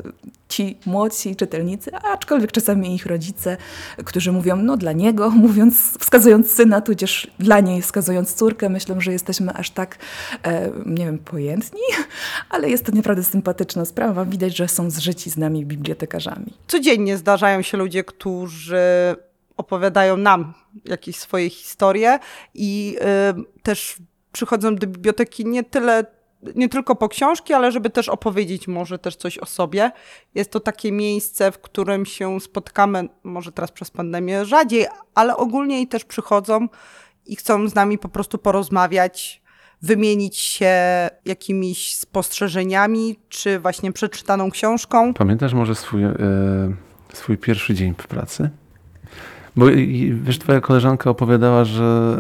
ci 0.49 0.79
młodsi 0.87 1.37
czytelnicy, 1.37 1.95
aczkolwiek 1.95 2.53
czasami 2.53 2.95
ich 2.95 3.07
rodzice, 3.07 3.57
którzy 4.05 4.33
mówią, 4.33 4.57
no 4.57 4.77
dla 4.77 4.93
niego, 4.93 5.31
mówiąc, 5.31 5.99
wskazując 5.99 6.53
syna, 6.53 6.81
tudzież 6.81 7.31
dla 7.39 7.61
niej 7.61 7.83
wskazując 7.83 8.35
córkę, 8.35 8.69
myślą, 8.69 9.01
że 9.01 9.13
jesteśmy 9.13 9.53
aż 9.53 9.71
tak, 9.71 9.99
e, 10.43 10.71
nie 10.87 11.05
wiem, 11.05 11.19
pojętni, 11.19 11.81
ale 12.51 12.71
jest 12.71 12.85
to 12.85 12.93
naprawdę 12.93 13.23
sympatyczna 13.23 13.85
sprawa. 13.85 14.25
Widać, 14.25 14.57
że 14.57 14.69
są 14.69 14.91
zżyci 14.91 15.31
z 15.31 15.37
nami 15.37 15.67
bibliotekarzami. 15.67 16.55
Codziennie 16.67 17.17
zdarzają 17.17 17.63
się 17.63 17.77
ludzie, 17.77 18.05
którzy 18.05 19.17
opowiadają 19.57 20.17
nam 20.17 20.55
jakieś 20.85 21.17
swoje 21.17 21.51
historie 21.51 22.19
i 22.55 22.97
y, 23.59 23.63
też 23.63 23.97
przychodzą 24.33 24.77
do 24.77 24.87
biblioteki 24.87 25.47
nie 25.47 25.65
tyle, 25.65 26.07
nie 26.55 26.69
tylko 26.69 26.97
po 26.97 27.09
książki, 27.09 27.53
ale 27.53 27.73
żeby 27.73 27.91
też 27.91 28.09
opowiedzieć 28.09 28.69
może 28.69 28.99
też 28.99 29.17
coś 29.17 29.39
o 29.39 29.47
sobie. 29.47 29.91
Jest 30.35 30.51
to 30.51 30.61
takie 30.61 30.93
miejsce, 30.93 31.53
w 31.53 31.59
którym 31.59 32.07
się 32.07 32.41
spotkamy, 32.41 33.09
może 33.23 33.53
teraz 33.53 33.73
przez 33.73 33.91
pandemię 33.91 34.45
rzadziej, 34.45 34.87
ale 35.15 35.37
ogólnie 35.37 35.81
i 35.81 35.89
też 35.89 36.05
przychodzą 36.05 36.69
i 37.27 37.37
chcą 37.37 37.69
z 37.69 37.75
nami 37.75 37.99
po 37.99 38.09
prostu 38.09 38.39
porozmawiać, 38.39 39.43
wymienić 39.83 40.39
się 40.39 40.75
jakimiś 41.25 41.97
spostrzeżeniami, 41.97 43.19
czy 43.29 43.59
właśnie 43.59 43.93
przeczytaną 43.93 44.51
książką. 44.51 45.15
Pamiętasz 45.15 45.55
może 45.55 45.75
swój, 45.75 46.05
e, 46.05 46.15
swój 47.13 47.39
pierwszy 47.39 47.75
dzień 47.75 47.95
w 47.99 48.07
pracy? 48.07 48.51
Bo 49.57 49.67
wiesz, 50.13 50.39
twoja 50.39 50.61
koleżanka 50.61 51.11
opowiadała, 51.11 51.65
że 51.65 52.19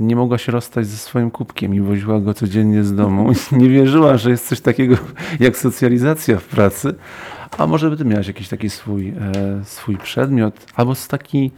e, 0.00 0.02
nie 0.02 0.16
mogła 0.16 0.38
się 0.38 0.52
rozstać 0.52 0.86
ze 0.86 0.96
swoim 0.96 1.30
kubkiem 1.30 1.74
i 1.74 1.80
woziła 1.80 2.20
go 2.20 2.34
codziennie 2.34 2.84
z 2.84 2.94
domu. 2.94 3.32
Nie 3.52 3.68
wierzyła, 3.68 4.16
że 4.16 4.30
jest 4.30 4.48
coś 4.48 4.60
takiego 4.60 4.96
jak 5.40 5.56
socjalizacja 5.56 6.38
w 6.38 6.44
pracy. 6.44 6.94
A 7.58 7.66
może 7.66 7.90
by 7.90 7.96
ty 7.96 8.04
miałaś 8.04 8.26
jakiś 8.26 8.48
taki 8.48 8.70
swój, 8.70 9.08
e, 9.08 9.14
swój 9.64 9.96
przedmiot, 9.96 10.54
albo 10.74 10.94
z 10.94 11.08
taki 11.08 11.50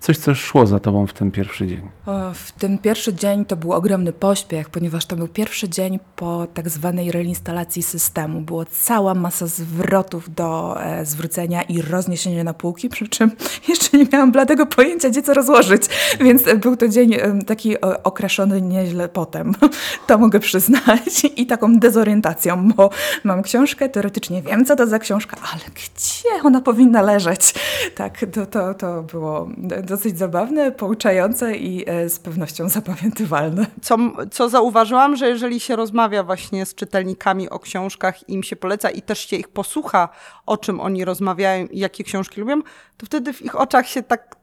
coś, 0.00 0.18
co 0.18 0.34
szło 0.34 0.66
za 0.66 0.80
tobą 0.80 1.06
w 1.06 1.12
ten 1.12 1.30
pierwszy 1.30 1.66
dzień. 1.66 1.80
O, 2.06 2.32
W 2.34 2.52
ten 2.52 2.78
pierwszy 2.78 3.14
dzień 3.14 3.44
to 3.44 3.56
był 3.56 3.72
ogromny 3.72 4.12
pośpiech, 4.12 4.70
ponieważ 4.70 5.06
to 5.06 5.16
był 5.16 5.28
pierwszy 5.28 5.68
dzień 5.68 5.98
po 6.16 6.46
tak 6.54 6.68
zwanej 6.68 7.12
reinstalacji 7.12 7.82
systemu. 7.82 8.40
Było 8.40 8.64
cała 8.64 9.14
masa 9.14 9.46
zwrotów 9.46 10.34
do 10.34 10.76
e, 10.82 11.06
zwrócenia 11.06 11.62
i 11.62 11.82
rozniesienia 11.82 12.44
na 12.44 12.54
półki, 12.54 12.88
przy 12.88 13.08
czym 13.08 13.30
jeszcze 13.68 13.98
nie 13.98 14.06
miałam 14.12 14.32
bladego 14.32 14.66
pojęcia, 14.66 15.10
gdzie 15.10 15.22
co 15.22 15.34
rozłożyć, 15.34 15.82
więc 16.20 16.42
był 16.56 16.76
to 16.76 16.88
dzień 16.88 17.14
e, 17.14 17.42
taki 17.46 17.74
e, 17.74 18.02
okraszony 18.02 18.62
nieźle 18.62 19.08
potem, 19.08 19.54
to 20.06 20.18
mogę 20.18 20.40
przyznać, 20.40 21.24
i 21.36 21.46
taką 21.46 21.78
dezorientacją, 21.78 22.68
bo 22.68 22.90
mam 23.24 23.42
książkę, 23.42 23.88
teoretycznie 23.88 24.42
wiem, 24.42 24.64
co 24.64 24.76
to 24.76 24.86
za 24.86 24.98
książka, 24.98 25.36
ale 25.52 25.62
gdzie 25.74 26.42
ona 26.44 26.60
powinna 26.60 27.02
leżeć? 27.02 27.54
Tak, 27.94 28.18
to, 28.32 28.46
to, 28.46 28.74
to 28.74 29.02
było 29.02 29.48
dosyć 29.90 30.18
zabawne, 30.18 30.72
pouczające 30.72 31.56
i 31.56 31.90
e, 31.90 32.08
z 32.08 32.18
pewnością 32.18 32.68
zapamiętywalne. 32.68 33.66
Co, 33.82 33.96
co 34.30 34.48
zauważyłam, 34.48 35.16
że 35.16 35.28
jeżeli 35.28 35.60
się 35.60 35.76
rozmawia 35.76 36.22
właśnie 36.22 36.66
z 36.66 36.74
czytelnikami 36.74 37.50
o 37.50 37.58
książkach, 37.58 38.28
im 38.28 38.42
się 38.42 38.56
poleca 38.56 38.90
i 38.90 39.02
też 39.02 39.18
się 39.18 39.36
ich 39.36 39.48
posłucha, 39.48 40.08
o 40.46 40.56
czym 40.56 40.80
oni 40.80 41.04
rozmawiają 41.04 41.66
i 41.66 41.78
jakie 41.78 42.04
książki 42.04 42.40
lubią, 42.40 42.62
to 42.96 43.06
wtedy 43.06 43.32
w 43.32 43.42
ich 43.42 43.60
oczach 43.60 43.88
się 43.88 44.02
tak 44.02 44.36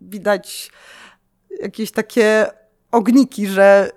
widać 0.00 0.70
jakieś 1.62 1.92
takie 1.92 2.46
ogniki, 2.92 3.46
że 3.46 3.90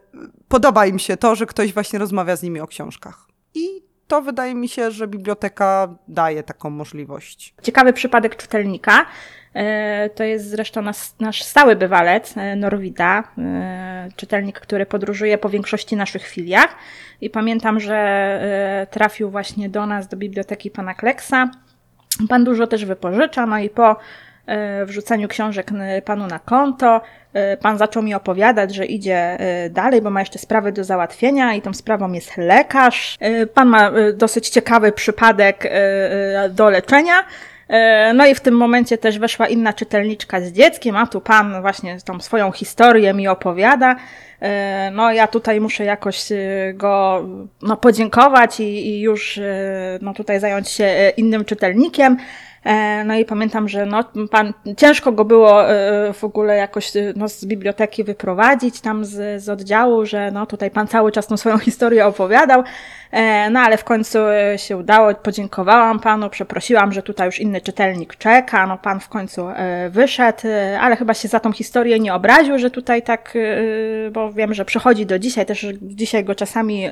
podoba 0.47 0.85
im 0.85 0.99
się 0.99 1.17
to, 1.17 1.35
że 1.35 1.45
ktoś 1.45 1.73
właśnie 1.73 1.99
rozmawia 1.99 2.35
z 2.35 2.43
nimi 2.43 2.59
o 2.59 2.67
książkach. 2.67 3.27
I 3.53 3.83
to 4.07 4.21
wydaje 4.21 4.55
mi 4.55 4.69
się, 4.69 4.91
że 4.91 5.07
biblioteka 5.07 5.95
daje 6.07 6.43
taką 6.43 6.69
możliwość. 6.69 7.55
Ciekawy 7.61 7.93
przypadek 7.93 8.35
czytelnika. 8.35 9.05
E, 9.53 10.09
To 10.09 10.23
jest 10.23 10.49
zresztą 10.49 10.81
nas, 10.81 11.15
nasz 11.19 11.43
stały 11.43 11.75
bywalec, 11.75 12.37
e, 12.37 12.55
Norwida, 12.55 13.23
e, 13.37 14.09
czytelnik, 14.15 14.59
który 14.59 14.85
podróżuje 14.85 15.37
po 15.37 15.49
większości 15.49 15.95
naszych 15.95 16.27
filiach. 16.27 16.75
I 17.21 17.29
pamiętam, 17.29 17.79
że 17.79 18.87
trafił 18.91 19.29
właśnie 19.29 19.69
do 19.69 19.85
nas, 19.85 20.07
do 20.07 20.17
biblioteki 20.17 20.71
pana 20.71 20.93
Kleksa. 20.93 21.49
Pan 22.29 22.43
dużo 22.43 22.67
też 22.67 22.85
wypożycza, 22.85 23.45
no 23.45 23.59
i 23.59 23.69
po 23.69 23.95
wrzuceniu 24.85 25.27
książek 25.27 25.71
panu 26.05 26.27
na 26.27 26.39
konto, 26.39 27.01
pan 27.61 27.77
zaczął 27.77 28.03
mi 28.03 28.13
opowiadać, 28.13 28.75
że 28.75 28.85
idzie 28.85 29.37
dalej, 29.69 30.01
bo 30.01 30.09
ma 30.09 30.19
jeszcze 30.19 30.39
sprawy 30.39 30.71
do 30.71 30.83
załatwienia 30.83 31.53
i 31.53 31.61
tą 31.61 31.73
sprawą 31.73 32.11
jest 32.11 32.37
lekarz. 32.37 33.17
Pan 33.53 33.67
ma 33.67 33.91
dosyć 34.13 34.49
ciekawy 34.49 34.91
przypadek 34.91 35.71
do 36.49 36.69
leczenia. 36.69 37.23
E, 37.71 38.13
No 38.13 38.25
i 38.25 38.35
w 38.35 38.39
tym 38.39 38.57
momencie 38.57 38.97
też 38.97 39.19
weszła 39.19 39.47
inna 39.47 39.73
czytelniczka 39.73 40.41
z 40.41 40.51
dzieckiem, 40.51 40.95
a 40.95 41.07
tu 41.07 41.21
pan 41.21 41.61
właśnie 41.61 41.97
tą 42.05 42.19
swoją 42.19 42.51
historię 42.51 43.13
mi 43.13 43.27
opowiada. 43.27 43.95
E, 44.41 44.91
No 44.93 45.11
ja 45.11 45.27
tutaj 45.27 45.61
muszę 45.61 45.83
jakoś 45.85 46.31
e, 46.31 46.37
go 46.73 47.25
no, 47.61 47.77
podziękować 47.77 48.59
i, 48.59 48.87
i 48.87 49.01
już 49.01 49.39
no, 50.01 50.13
tutaj 50.13 50.39
zająć 50.39 50.69
się 50.69 51.11
innym 51.17 51.45
czytelnikiem. 51.45 52.17
E, 52.63 53.03
No 53.03 53.15
i 53.15 53.25
pamiętam, 53.25 53.69
że 53.69 53.85
no, 53.85 54.03
pan, 54.31 54.53
ciężko 54.77 55.11
go 55.11 55.25
było 55.25 55.69
e, 55.69 56.13
w 56.13 56.23
ogóle 56.23 56.55
jakoś 56.55 56.95
e, 56.95 57.13
no, 57.15 57.29
z 57.29 57.45
biblioteki 57.45 58.03
wyprowadzić 58.03 58.81
tam 58.81 59.05
z, 59.05 59.43
z 59.43 59.49
oddziału, 59.49 60.05
że 60.05 60.31
no, 60.31 60.45
tutaj 60.45 60.71
pan 60.71 60.87
cały 60.87 61.11
czas 61.11 61.27
tą 61.27 61.37
swoją 61.37 61.57
historię 61.69 62.05
opowiadał. 62.05 62.63
No 63.51 63.59
ale 63.59 63.77
w 63.77 63.83
końcu 63.83 64.17
się 64.57 64.77
udało, 64.77 65.15
podziękowałam 65.15 65.99
panu, 65.99 66.29
przeprosiłam, 66.29 66.93
że 66.93 67.03
tutaj 67.03 67.25
już 67.25 67.39
inny 67.39 67.61
czytelnik 67.61 68.15
czeka. 68.15 68.67
No 68.67 68.77
pan 68.77 68.99
w 68.99 69.09
końcu 69.09 69.47
wyszedł, 69.89 70.39
ale 70.81 70.95
chyba 70.95 71.13
się 71.13 71.27
za 71.27 71.39
tą 71.39 71.51
historię 71.51 71.99
nie 71.99 72.13
obraził, 72.13 72.59
że 72.59 72.69
tutaj 72.69 73.01
tak, 73.01 73.33
bo 74.11 74.33
wiem, 74.33 74.53
że 74.53 74.65
przychodzi 74.65 75.05
do 75.05 75.19
dzisiaj, 75.19 75.45
też 75.45 75.67
dzisiaj 75.81 76.23
go 76.23 76.35
czasami 76.35 76.89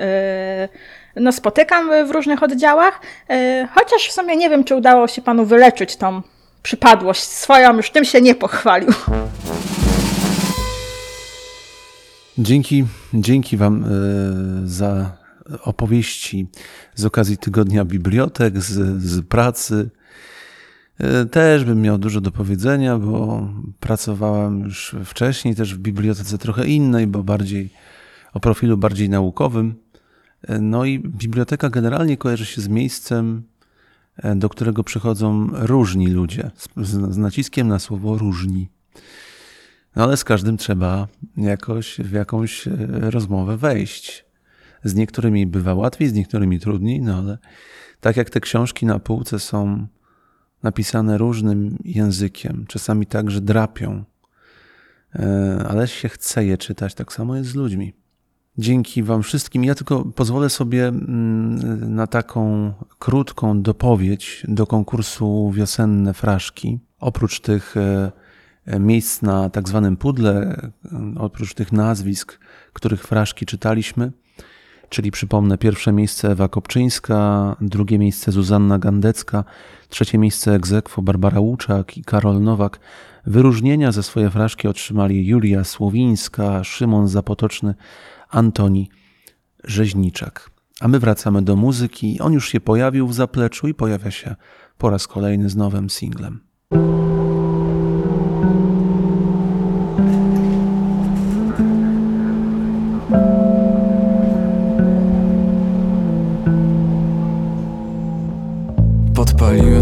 no, 1.15 1.31
spotykam 1.31 2.07
w 2.07 2.11
różnych 2.11 2.43
oddziałach, 2.43 3.01
e, 3.29 3.67
chociaż 3.75 4.07
w 4.07 4.11
sumie 4.11 4.37
nie 4.37 4.49
wiem, 4.49 4.63
czy 4.63 4.75
udało 4.75 5.07
się 5.07 5.21
panu 5.21 5.45
wyleczyć 5.45 5.95
tą 5.95 6.21
przypadłość 6.63 7.23
swoją, 7.23 7.77
już 7.77 7.91
tym 7.91 8.05
się 8.05 8.21
nie 8.21 8.35
pochwalił. 8.35 8.89
Dzięki, 12.37 12.85
dzięki 13.13 13.57
Wam 13.57 13.83
e, 13.83 13.87
za 14.67 15.17
opowieści 15.63 16.47
z 16.95 17.05
okazji 17.05 17.37
Tygodnia 17.37 17.85
Bibliotek, 17.85 18.57
z, 18.57 19.01
z 19.03 19.27
pracy. 19.27 19.89
E, 20.99 21.25
Też 21.25 21.65
bym 21.65 21.81
miał 21.81 21.97
dużo 21.97 22.21
do 22.21 22.31
powiedzenia, 22.31 22.97
bo 22.97 23.47
pracowałem 23.79 24.59
już 24.59 24.95
wcześniej 25.05 25.55
też 25.55 25.75
w 25.75 25.77
bibliotece 25.77 26.37
trochę 26.37 26.67
innej, 26.67 27.07
bo 27.07 27.23
bardziej 27.23 27.69
o 28.33 28.39
profilu 28.39 28.77
bardziej 28.77 29.09
naukowym. 29.09 29.75
No 30.59 30.85
i 30.85 30.99
biblioteka 30.99 31.69
generalnie 31.69 32.17
kojarzy 32.17 32.45
się 32.45 32.61
z 32.61 32.67
miejscem, 32.67 33.43
e, 34.17 34.35
do 34.35 34.49
którego 34.49 34.83
przychodzą 34.83 35.47
różni 35.51 36.07
ludzie, 36.07 36.51
z, 36.55 36.89
z, 37.13 37.17
naciskiem 37.17 37.67
na 37.67 37.79
słowo 37.79 38.17
różni. 38.17 38.69
No 39.95 40.03
ale 40.03 40.17
z 40.17 40.23
każdym 40.23 40.57
trzeba 40.57 41.07
jakoś 41.37 41.97
w 41.97 42.11
jakąś 42.11 42.67
e, 42.67 42.71
rozmowę 42.89 43.57
wejść. 43.57 44.25
Z 44.83 44.95
niektórymi 44.95 45.47
bywa 45.47 45.73
łatwiej, 45.73 46.07
z 46.07 46.13
niektórymi 46.13 46.59
trudniej, 46.59 47.01
no 47.01 47.17
ale 47.17 47.37
tak 47.99 48.17
jak 48.17 48.29
te 48.29 48.39
książki 48.39 48.85
na 48.85 48.99
półce 48.99 49.39
są 49.39 49.87
napisane 50.63 51.17
różnym 51.17 51.77
językiem, 51.85 52.65
czasami 52.67 53.05
tak, 53.05 53.31
że 53.31 53.41
drapią, 53.41 54.03
e, 55.15 55.65
ale 55.69 55.87
się 55.87 56.09
chce 56.09 56.45
je 56.45 56.57
czytać, 56.57 56.93
tak 56.93 57.13
samo 57.13 57.35
jest 57.35 57.49
z 57.49 57.55
ludźmi. 57.55 57.93
Dzięki 58.59 59.03
Wam 59.03 59.23
wszystkim. 59.23 59.63
Ja 59.63 59.75
tylko 59.75 60.05
pozwolę 60.05 60.49
sobie 60.49 60.87
mm, 60.87 61.95
na 61.95 62.07
taką 62.07 62.73
krótką 62.99 63.61
dopowiedź 63.61 64.43
do 64.47 64.67
konkursu 64.67 65.51
Wiosenne 65.51 66.13
Fraszki. 66.13 66.79
Oprócz 66.99 67.39
tych 67.39 67.77
e, 67.77 68.11
e, 68.65 68.79
miejsc 68.79 69.21
na 69.21 69.49
tak 69.49 69.69
zwanym 69.69 69.97
pudle, 69.97 70.31
e, 70.35 71.19
oprócz 71.19 71.53
tych 71.53 71.71
nazwisk, 71.71 72.39
których 72.73 73.03
fraszki 73.03 73.45
czytaliśmy, 73.45 74.11
czyli 74.89 75.11
przypomnę, 75.11 75.57
pierwsze 75.57 75.91
miejsce 75.91 76.31
Ewa 76.31 76.47
Kopczyńska, 76.47 77.55
drugie 77.61 77.99
miejsce 77.99 78.31
Zuzanna 78.31 78.79
Gandecka, 78.79 79.43
trzecie 79.89 80.17
miejsce 80.17 80.53
egzekwo 80.53 81.01
Barbara 81.01 81.39
Łuczak 81.39 81.97
i 81.97 82.03
Karol 82.03 82.41
Nowak. 82.41 82.79
Wyróżnienia 83.25 83.91
za 83.91 84.03
swoje 84.03 84.29
fraszki 84.29 84.67
otrzymali 84.67 85.27
Julia 85.27 85.63
Słowińska, 85.63 86.63
Szymon 86.63 87.07
Zapotoczny, 87.07 87.75
Antoni 88.29 88.89
Rzeźniczak. 89.63 90.51
A 90.79 90.87
my 90.87 90.99
wracamy 90.99 91.41
do 91.41 91.55
muzyki. 91.55 92.19
On 92.19 92.33
już 92.33 92.49
się 92.49 92.59
pojawił 92.59 93.07
w 93.07 93.13
zapleczu 93.13 93.67
i 93.67 93.73
pojawia 93.73 94.11
się 94.11 94.35
po 94.77 94.89
raz 94.89 95.07
kolejny 95.07 95.49
z 95.49 95.55
nowym 95.55 95.89
singlem. 95.89 96.39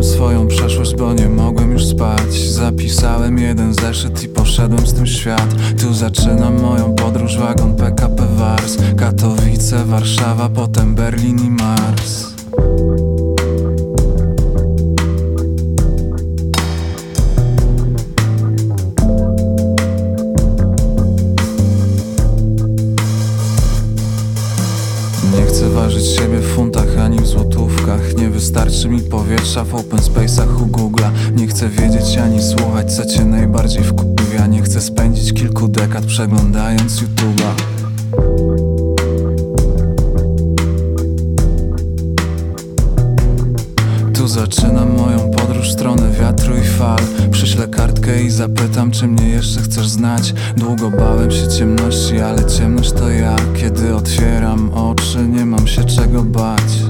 Swoją 0.07 0.47
przeszłość, 0.47 0.95
bo 0.95 1.13
nie 1.13 1.29
mogłem 1.29 1.71
już 1.71 1.85
spać. 1.85 2.49
Zapisałem 2.49 3.37
jeden 3.37 3.73
zeszyt 3.73 4.23
i 4.23 4.29
poszedłem 4.29 4.87
z 4.87 4.93
tym 4.93 5.07
świat. 5.07 5.55
Tu 5.81 5.93
zaczynam 5.93 6.61
moją 6.61 6.95
podróż, 6.95 7.37
wagon 7.37 7.75
PKP 7.75 8.23
Wars. 8.37 8.77
Katowice, 8.97 9.85
Warszawa, 9.85 10.49
potem 10.49 10.95
Berlin 10.95 11.39
i 11.45 11.49
Mars. 11.49 12.27
Nie 25.37 25.45
chcę 25.45 25.69
ważyć 25.69 26.05
siebie 26.05 26.39
w 26.39 26.55
funtach 26.55 26.97
ani 26.97 27.19
w 27.19 27.26
nie 28.17 28.29
wystarczy 28.29 28.89
mi 28.89 29.01
powietrza 29.01 29.63
w 29.63 29.75
open 29.75 29.99
space'ach 29.99 30.61
u 30.61 30.65
Google'a. 30.65 31.09
Nie 31.35 31.47
chcę 31.47 31.69
wiedzieć 31.69 32.17
ani 32.17 32.43
słuchać, 32.43 32.93
co 32.93 33.05
cię 33.05 33.25
najbardziej 33.25 33.83
wkurwia. 33.83 34.47
Nie 34.47 34.61
chcę 34.61 34.81
spędzić 34.81 35.33
kilku 35.33 35.67
dekad 35.67 36.05
przeglądając 36.05 37.01
YouTube'a. 37.01 37.51
Tu 44.13 44.27
zaczynam 44.27 44.97
moją 44.97 45.31
podróż 45.31 45.69
w 45.69 45.73
stronę 45.73 46.11
wiatru 46.11 46.57
i 46.57 46.67
fal. 46.67 46.99
Przyślę 47.31 47.67
kartkę 47.67 48.23
i 48.23 48.29
zapytam, 48.29 48.91
czy 48.91 49.07
mnie 49.07 49.29
jeszcze 49.29 49.61
chcesz 49.61 49.87
znać. 49.87 50.33
Długo 50.57 50.91
bałem 50.91 51.31
się 51.31 51.47
ciemności, 51.47 52.19
ale 52.19 52.45
ciemność 52.45 52.91
to 52.91 53.09
ja. 53.09 53.35
Kiedy 53.55 53.95
otwieram 53.95 54.73
oczy, 54.73 55.17
nie 55.27 55.45
mam 55.45 55.67
się 55.67 55.83
czego 55.83 56.23
bać. 56.23 56.86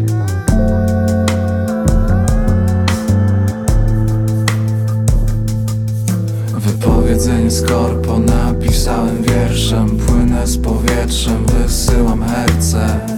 Wypowiedzenie 7.48 7.52
z 7.52 7.72
korpo 7.72 8.20
napisałem 8.20 9.24
wierszem 9.24 9.98
Płynę 9.98 10.48
z 10.48 10.58
powietrzem, 10.58 11.46
wysyłam 11.46 12.24
herce 12.24 13.17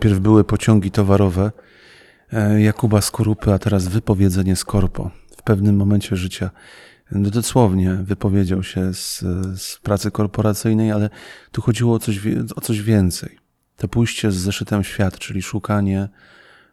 Najpierw 0.00 0.20
były 0.20 0.44
pociągi 0.44 0.90
towarowe 0.90 1.52
e, 2.32 2.62
Jakuba 2.62 3.00
Skorupy, 3.00 3.52
a 3.52 3.58
teraz 3.58 3.88
wypowiedzenie 3.88 4.56
Skorpo. 4.56 5.10
W 5.36 5.42
pewnym 5.42 5.76
momencie 5.76 6.16
życia 6.16 6.50
no 7.10 7.30
dosłownie 7.30 7.94
wypowiedział 7.94 8.62
się 8.62 8.94
z, 8.94 9.18
z 9.60 9.78
pracy 9.82 10.10
korporacyjnej, 10.10 10.92
ale 10.92 11.10
tu 11.52 11.62
chodziło 11.62 11.94
o 11.94 11.98
coś, 11.98 12.20
o 12.56 12.60
coś 12.60 12.82
więcej. 12.82 13.38
To 13.76 13.88
pójście 13.88 14.32
z 14.32 14.36
zeszytem 14.36 14.84
świat, 14.84 15.18
czyli 15.18 15.42
szukanie 15.42 16.08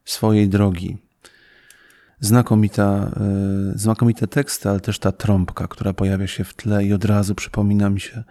swojej 0.06 0.50
drogi. 0.50 0.98
Znakomita, 2.20 3.12
e, 3.74 3.78
znakomite 3.78 4.28
teksty, 4.28 4.70
ale 4.70 4.80
też 4.80 5.00
ta 5.00 5.12
trąbka, 5.12 5.68
która 5.68 5.94
pojawia 5.94 6.28
się 6.28 6.44
w 6.44 6.54
tle 6.54 6.86
i 6.86 6.94
od 6.94 7.06
razu 7.06 7.36
przypomina 7.36 7.90
mi 7.90 8.00
się 8.00 8.24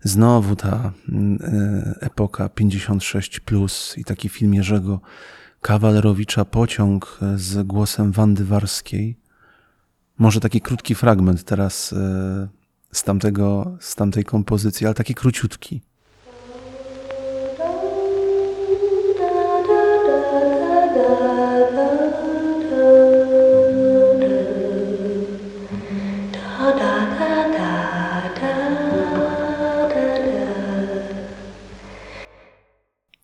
Znowu 0.00 0.56
ta 0.56 0.92
mm, 1.08 1.38
e, 1.42 2.06
epoka 2.06 2.48
56 2.48 3.40
plus 3.40 3.94
i 3.98 4.04
taki 4.04 4.28
film 4.28 4.54
Jerzego 4.54 5.00
Kawalerowicza 5.60 6.44
Pociąg 6.44 7.18
e, 7.22 7.38
z 7.38 7.66
głosem 7.66 8.12
Wandy 8.12 8.44
Warskiej. 8.44 9.18
Może 10.18 10.40
taki 10.40 10.60
krótki 10.60 10.94
fragment 10.94 11.44
teraz 11.44 11.92
e, 11.92 12.48
z, 12.92 13.02
tamtego, 13.02 13.76
z 13.80 13.94
tamtej 13.94 14.24
kompozycji, 14.24 14.86
ale 14.86 14.94
taki 14.94 15.14
króciutki. 15.14 15.82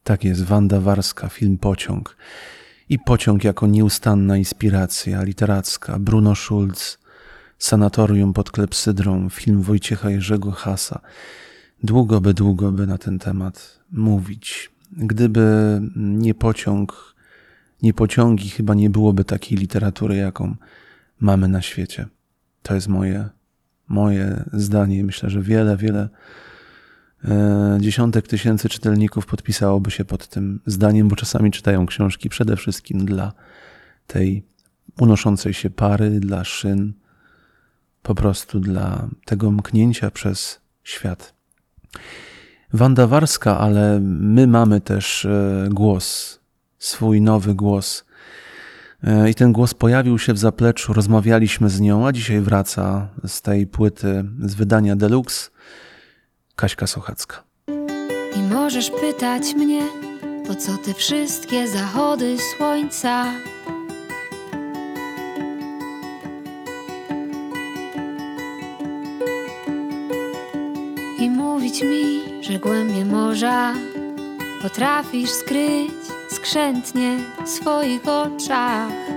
Tak 0.04 0.24
jest, 0.24 0.42
Wanda 0.42 0.80
Warska, 0.80 1.28
film 1.28 1.58
Pociąg. 1.58 2.16
I 2.88 2.98
Pociąg 2.98 3.44
jako 3.44 3.66
nieustanna 3.66 4.36
inspiracja 4.36 5.22
literacka. 5.22 5.98
Bruno 5.98 6.34
Schulz, 6.34 6.98
Sanatorium 7.58 8.32
pod 8.32 8.50
klepsydrą, 8.50 9.28
film 9.30 9.62
Wojciecha 9.62 10.10
Jerzego 10.10 10.50
Hasa. 10.50 11.00
Długo 11.82 12.20
by, 12.20 12.34
długo 12.34 12.72
by 12.72 12.86
na 12.86 12.98
ten 12.98 13.18
temat 13.18 13.80
mówić. 13.92 14.70
Gdyby 14.92 15.80
nie 15.96 16.34
pociąg, 16.34 17.14
nie 17.82 17.94
pociągi, 17.94 18.50
chyba 18.50 18.74
nie 18.74 18.90
byłoby 18.90 19.24
takiej 19.24 19.58
literatury, 19.58 20.16
jaką 20.16 20.56
mamy 21.20 21.48
na 21.48 21.62
świecie. 21.62 22.06
To 22.62 22.74
jest 22.74 22.88
moje, 22.88 23.28
moje 23.88 24.44
zdanie. 24.52 25.04
Myślę, 25.04 25.30
że 25.30 25.42
wiele, 25.42 25.76
wiele 25.76 26.08
dziesiątek 27.80 28.28
tysięcy 28.28 28.68
czytelników 28.68 29.26
podpisałoby 29.26 29.90
się 29.90 30.04
pod 30.04 30.28
tym 30.28 30.60
zdaniem, 30.66 31.08
bo 31.08 31.16
czasami 31.16 31.50
czytają 31.50 31.86
książki 31.86 32.28
przede 32.28 32.56
wszystkim 32.56 33.04
dla 33.04 33.32
tej 34.06 34.44
unoszącej 35.00 35.54
się 35.54 35.70
pary, 35.70 36.10
dla 36.20 36.44
szyn, 36.44 36.92
po 38.02 38.14
prostu 38.14 38.60
dla 38.60 39.08
tego 39.24 39.50
mknięcia 39.50 40.10
przez 40.10 40.60
świat. 40.82 41.34
Wanda 42.72 43.06
Warska, 43.06 43.58
ale 43.58 44.00
my 44.02 44.46
mamy 44.46 44.80
też 44.80 45.24
e, 45.24 45.68
głos, 45.70 46.38
swój 46.78 47.20
nowy 47.20 47.54
głos. 47.54 48.04
E, 49.04 49.30
I 49.30 49.34
ten 49.34 49.52
głos 49.52 49.74
pojawił 49.74 50.18
się 50.18 50.32
w 50.32 50.38
zapleczu, 50.38 50.92
rozmawialiśmy 50.92 51.70
z 51.70 51.80
nią, 51.80 52.06
a 52.06 52.12
dzisiaj 52.12 52.40
wraca 52.40 53.08
z 53.26 53.42
tej 53.42 53.66
płyty, 53.66 54.24
z 54.40 54.54
wydania 54.54 54.96
Deluxe, 54.96 55.50
Kaśka 56.56 56.86
Sochacka. 56.86 57.42
I 58.36 58.42
możesz 58.42 58.90
pytać 58.90 59.54
mnie, 59.54 59.82
po 60.46 60.54
co 60.54 60.76
te 60.76 60.94
wszystkie 60.94 61.68
zachody 61.68 62.36
słońca? 62.56 63.32
I 71.18 71.30
mówić 71.30 71.82
mi, 71.82 72.20
że 72.42 72.58
głębie 72.58 73.04
morza 73.04 73.74
potrafisz 74.62 75.30
skryć 75.30 75.92
skrzętnie 76.30 77.18
w 77.44 77.48
swoich 77.48 78.08
oczach. 78.08 79.13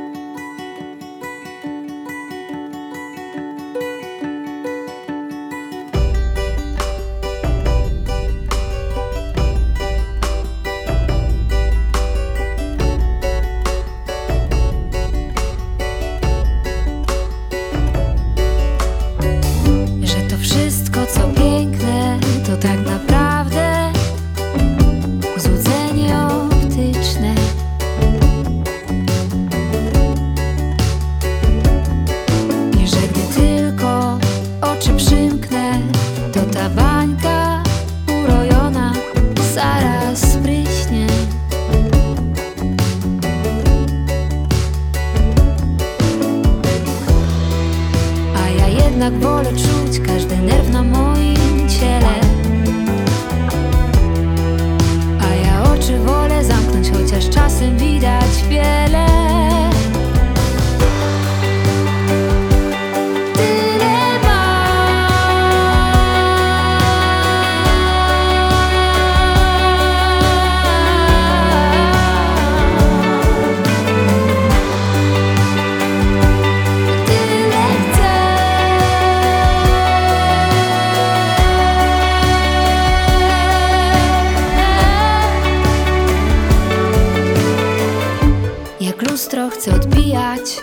Chcę 89.58 89.76
odbijać 89.76 90.62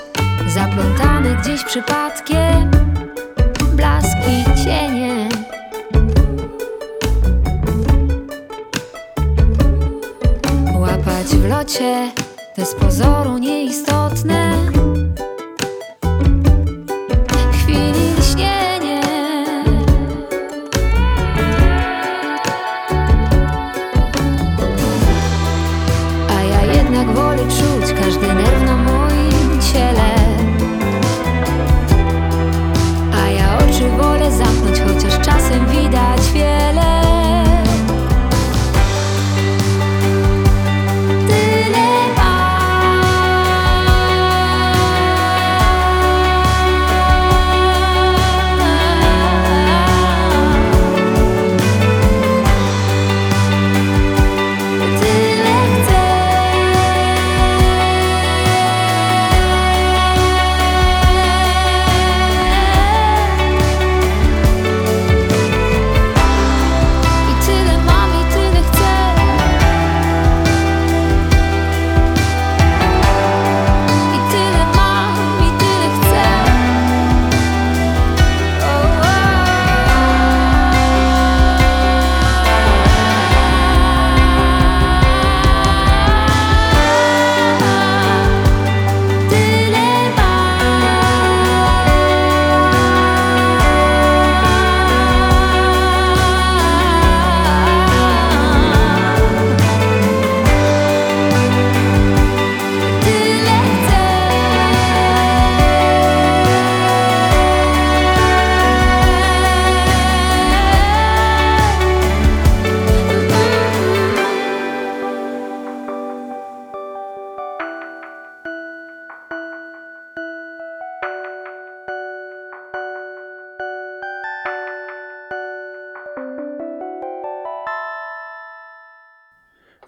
Zaplątane 0.54 1.36
gdzieś 1.42 1.64
przypadkiem 1.64 2.70
Blaski, 3.72 4.44
cienie. 4.64 5.28
Łapać 10.74 11.26
w 11.26 11.48
locie 11.48 12.12
Te 12.54 12.66
z 12.66 12.74
pozoru 12.74 13.38
nieistotne 13.38 14.56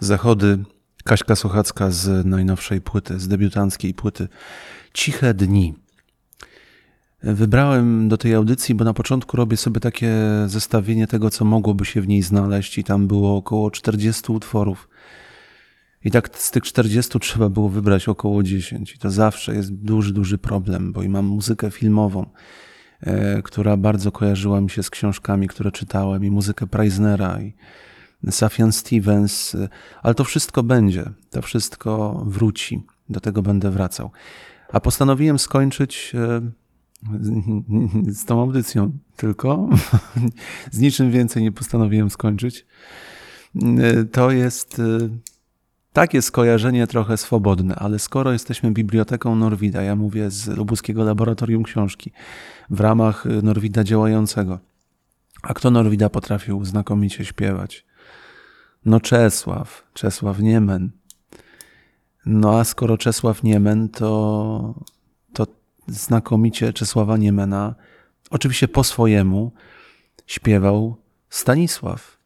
Zachody 0.01 0.59
Kaśka 1.05 1.37
Sochacka 1.37 1.91
z 1.91 2.27
najnowszej 2.27 2.81
płyty, 2.81 3.19
z 3.21 3.29
debiutanckiej 3.29 3.95
płyty 3.95 4.29
Ciche 4.95 5.35
Dni. 5.35 5.75
Wybrałem 7.23 8.09
do 8.09 8.17
tej 8.17 8.35
audycji, 8.35 8.75
bo 8.75 8.85
na 8.85 8.95
początku 8.95 9.37
robię 9.37 9.57
sobie 9.57 9.81
takie 9.81 10.15
zestawienie 10.47 11.07
tego, 11.07 11.31
co 11.31 11.45
mogłoby 11.45 11.85
się 11.85 12.01
w 12.01 12.09
niej 12.09 12.23
znaleźć, 12.23 12.79
i 12.79 12.85
tam 12.85 13.07
było 13.07 13.37
około 13.37 13.71
40 13.71 14.33
utworów. 14.33 14.89
I 16.05 16.11
tak 16.11 16.39
z 16.39 16.51
tych 16.51 16.63
40 16.63 17.19
trzeba 17.21 17.49
było 17.49 17.69
wybrać 17.69 18.09
około 18.09 18.43
10. 18.43 18.95
I 18.95 18.99
to 18.99 19.11
zawsze 19.11 19.55
jest 19.55 19.75
duży, 19.75 20.13
duży 20.13 20.39
problem, 20.39 20.93
bo 20.93 21.03
i 21.03 21.09
mam 21.09 21.27
muzykę 21.27 21.71
filmową, 21.71 22.27
e, 23.01 23.43
która 23.43 23.77
bardzo 23.77 24.13
kojarzyła 24.13 24.61
mi 24.61 24.71
się 24.71 24.83
z 24.83 24.91
książkami, 24.91 25.49
które 25.49 25.73
czytałem, 25.73 26.25
i 26.25 26.31
muzykę 26.31 26.67
Preisnera, 26.67 27.41
i 27.41 27.55
Safian 28.31 28.73
Stevens, 28.73 29.55
e, 29.55 29.69
ale 30.03 30.15
to 30.15 30.25
wszystko 30.25 30.63
będzie, 30.63 31.11
to 31.31 31.43
wszystko 31.43 32.23
wróci, 32.27 32.83
do 33.09 33.21
tego 33.21 33.43
będę 33.43 33.71
wracał. 33.71 34.11
A 34.73 34.81
postanowiłem 34.81 35.39
skończyć 35.39 36.13
e, 36.15 36.41
z 38.21 38.25
tą 38.25 38.41
audycją 38.41 38.93
tylko, 39.17 39.69
z 40.73 40.79
niczym 40.79 41.11
więcej 41.11 41.43
nie 41.43 41.53
postanowiłem 41.53 42.11
skończyć. 42.11 42.67
E, 43.79 44.05
To 44.05 44.31
jest 44.31 44.83
takie 45.93 46.23
skojarzenie 46.23 46.87
trochę 46.87 47.17
swobodne, 47.17 47.75
ale 47.75 47.99
skoro 47.99 48.33
jesteśmy 48.33 48.71
biblioteką 48.71 49.37
Norwida, 49.37 49.83
ja 49.83 49.97
mówię 49.97 50.31
z 50.31 50.49
Lubuskiego 50.49 51.05
Laboratorium 51.05 51.63
Książki, 51.63 52.13
w 52.71 52.81
ramach 52.81 53.25
Norwida 53.43 53.85
działającego, 53.85 54.59
a 55.43 55.55
kto 55.55 55.71
Norwida 55.71 56.11
potrafił 56.11 56.65
znakomicie 56.65 57.25
śpiewać? 57.25 57.86
No 58.87 59.01
Czesław, 59.01 59.87
Czesław 59.95 60.39
Niemen. 60.39 60.91
No 62.27 62.59
a 62.59 62.65
skoro 62.65 62.99
Czesław 62.99 63.43
Niemen, 63.43 63.89
to, 63.89 64.75
to 65.33 65.47
znakomicie 65.87 66.73
Czesława 66.73 67.17
Niemena, 67.17 67.75
oczywiście 68.31 68.69
po 68.69 68.85
swojemu, 68.85 69.53
śpiewał 70.27 70.97
Stanisław, 71.31 72.19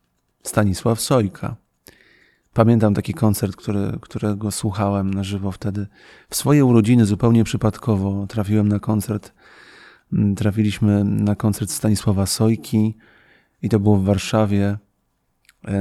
Stanisław 0.43 1.01
Sojka. 1.01 1.57
Pamiętam 2.53 2.95
taki 2.95 3.15
koncert, 3.15 3.57
który, 3.57 3.99
którego 4.01 4.51
słuchałem 4.51 5.15
na 5.15 5.25
żywo 5.25 5.53
wtedy. 5.53 5.87
W 6.31 6.37
swoje 6.37 6.65
urodziny 6.65 7.07
zupełnie 7.07 7.45
przypadkowo 7.45 8.27
trafiłem 8.27 8.69
na 8.69 8.79
koncert. 8.79 9.33
Mm, 10.13 10.35
Trafiliśmy 10.35 11.05
na 11.05 11.37
koncert 11.37 11.71
Stanisława 11.71 12.27
Sojki 12.27 12.97
i 13.63 13.69
to 13.69 13.81
było 13.81 13.97
w 13.97 14.05
Warszawie 14.05 14.79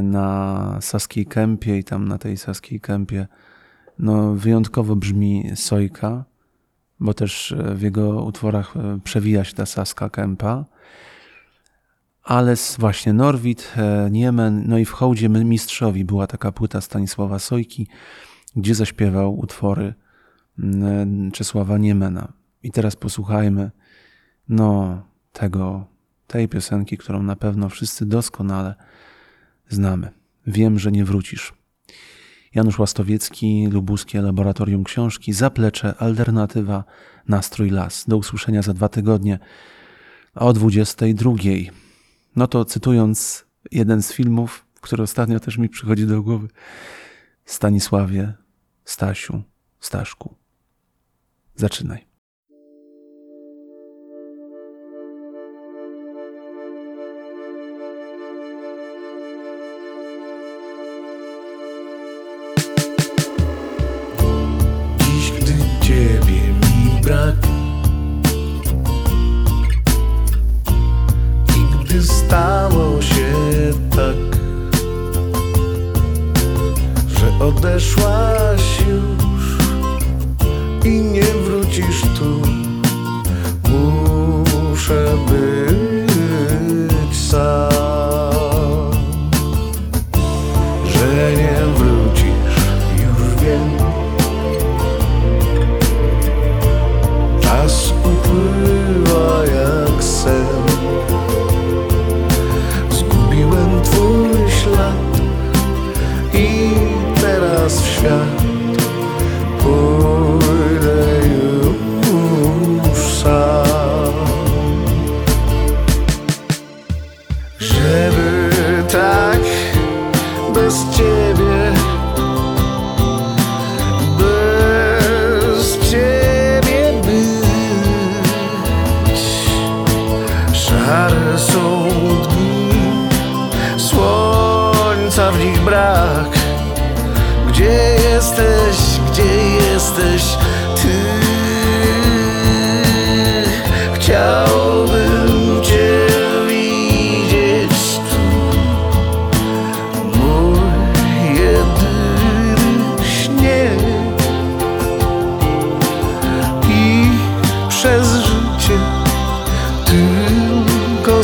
na 0.02 0.78
Saskiej 0.82 1.26
Kępie 1.26 1.78
i 1.78 1.84
tam 1.84 2.08
na 2.08 2.18
tej 2.18 2.38
Saskiej 2.38 2.80
Kępie 2.80 3.28
no, 4.00 4.34
wyjątkowo 4.34 4.96
brzmi 4.96 5.52
Sojka, 5.56 6.26
bo 7.00 7.14
też 7.14 7.52
e, 7.52 7.76
w 7.76 7.82
jego 7.82 8.24
utworach 8.24 8.78
e, 8.78 9.00
przewija 9.04 9.44
się 9.44 9.54
ta 9.54 9.66
Saska 9.66 10.10
Kępa. 10.10 10.66
Ale 12.24 12.56
właśnie 12.80 13.14
Norwid, 13.14 13.74
e, 13.78 14.10
Niemen, 14.12 14.64
no 14.68 14.78
i 14.78 14.86
w 14.86 14.92
hołdzie 14.92 15.30
mistrzowi 15.30 16.06
była 16.06 16.28
taka 16.28 16.52
płyta 16.52 16.82
Stanisława 16.82 17.40
Sojki, 17.40 17.88
gdzie 18.56 18.76
zaśpiewał 18.76 19.40
utwory 19.40 19.94
mm, 20.60 21.32
Czesława 21.32 21.78
Niemena. 21.78 22.34
I 22.64 22.72
teraz 22.72 22.96
posłuchajmy 22.96 23.72
no 24.50 25.02
tego, 25.34 25.86
tej 26.28 26.48
piosenki, 26.48 26.98
którą 26.98 27.24
na 27.24 27.36
pewno 27.36 27.70
wszyscy 27.70 28.06
doskonale 28.06 28.76
znamy. 29.70 30.12
Wiem, 30.48 30.80
że 30.80 30.92
nie 30.92 31.06
wrócisz. 31.06 31.54
Janusz 32.56 32.80
Łastowiecki, 32.80 33.68
Lubuskie 33.68 34.22
Laboratorium 34.22 34.84
Książki, 34.84 35.34
Zaplecze, 35.34 35.96
Alternatywa, 35.98 36.84
Nastrój 37.28 37.70
Las. 37.70 38.06
Do 38.08 38.18
usłyszenia 38.18 38.62
za 38.62 38.74
dwa 38.74 38.90
tygodnie 38.90 39.40
a 40.34 40.46
o 40.46 40.54
22. 40.54 41.34
No 42.36 42.48
to 42.48 42.66
cytując 42.66 43.46
jeden 43.72 44.04
z 44.04 44.14
filmów, 44.14 44.66
który 44.82 45.04
ostatnio 45.04 45.40
też 45.40 45.58
mi 45.58 45.70
przychodzi 45.70 46.08
do 46.08 46.24
głowy, 46.24 46.48
Stanisławie, 47.46 48.34
Stasiu, 48.86 49.44
Staszku. 49.80 50.36
Zaczynaj. 51.56 52.09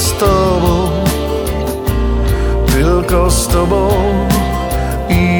z 0.05 0.13
tobą, 0.13 0.89
tylko 2.67 3.31
z 3.31 3.47
tobą 3.47 3.89
i 5.09 5.34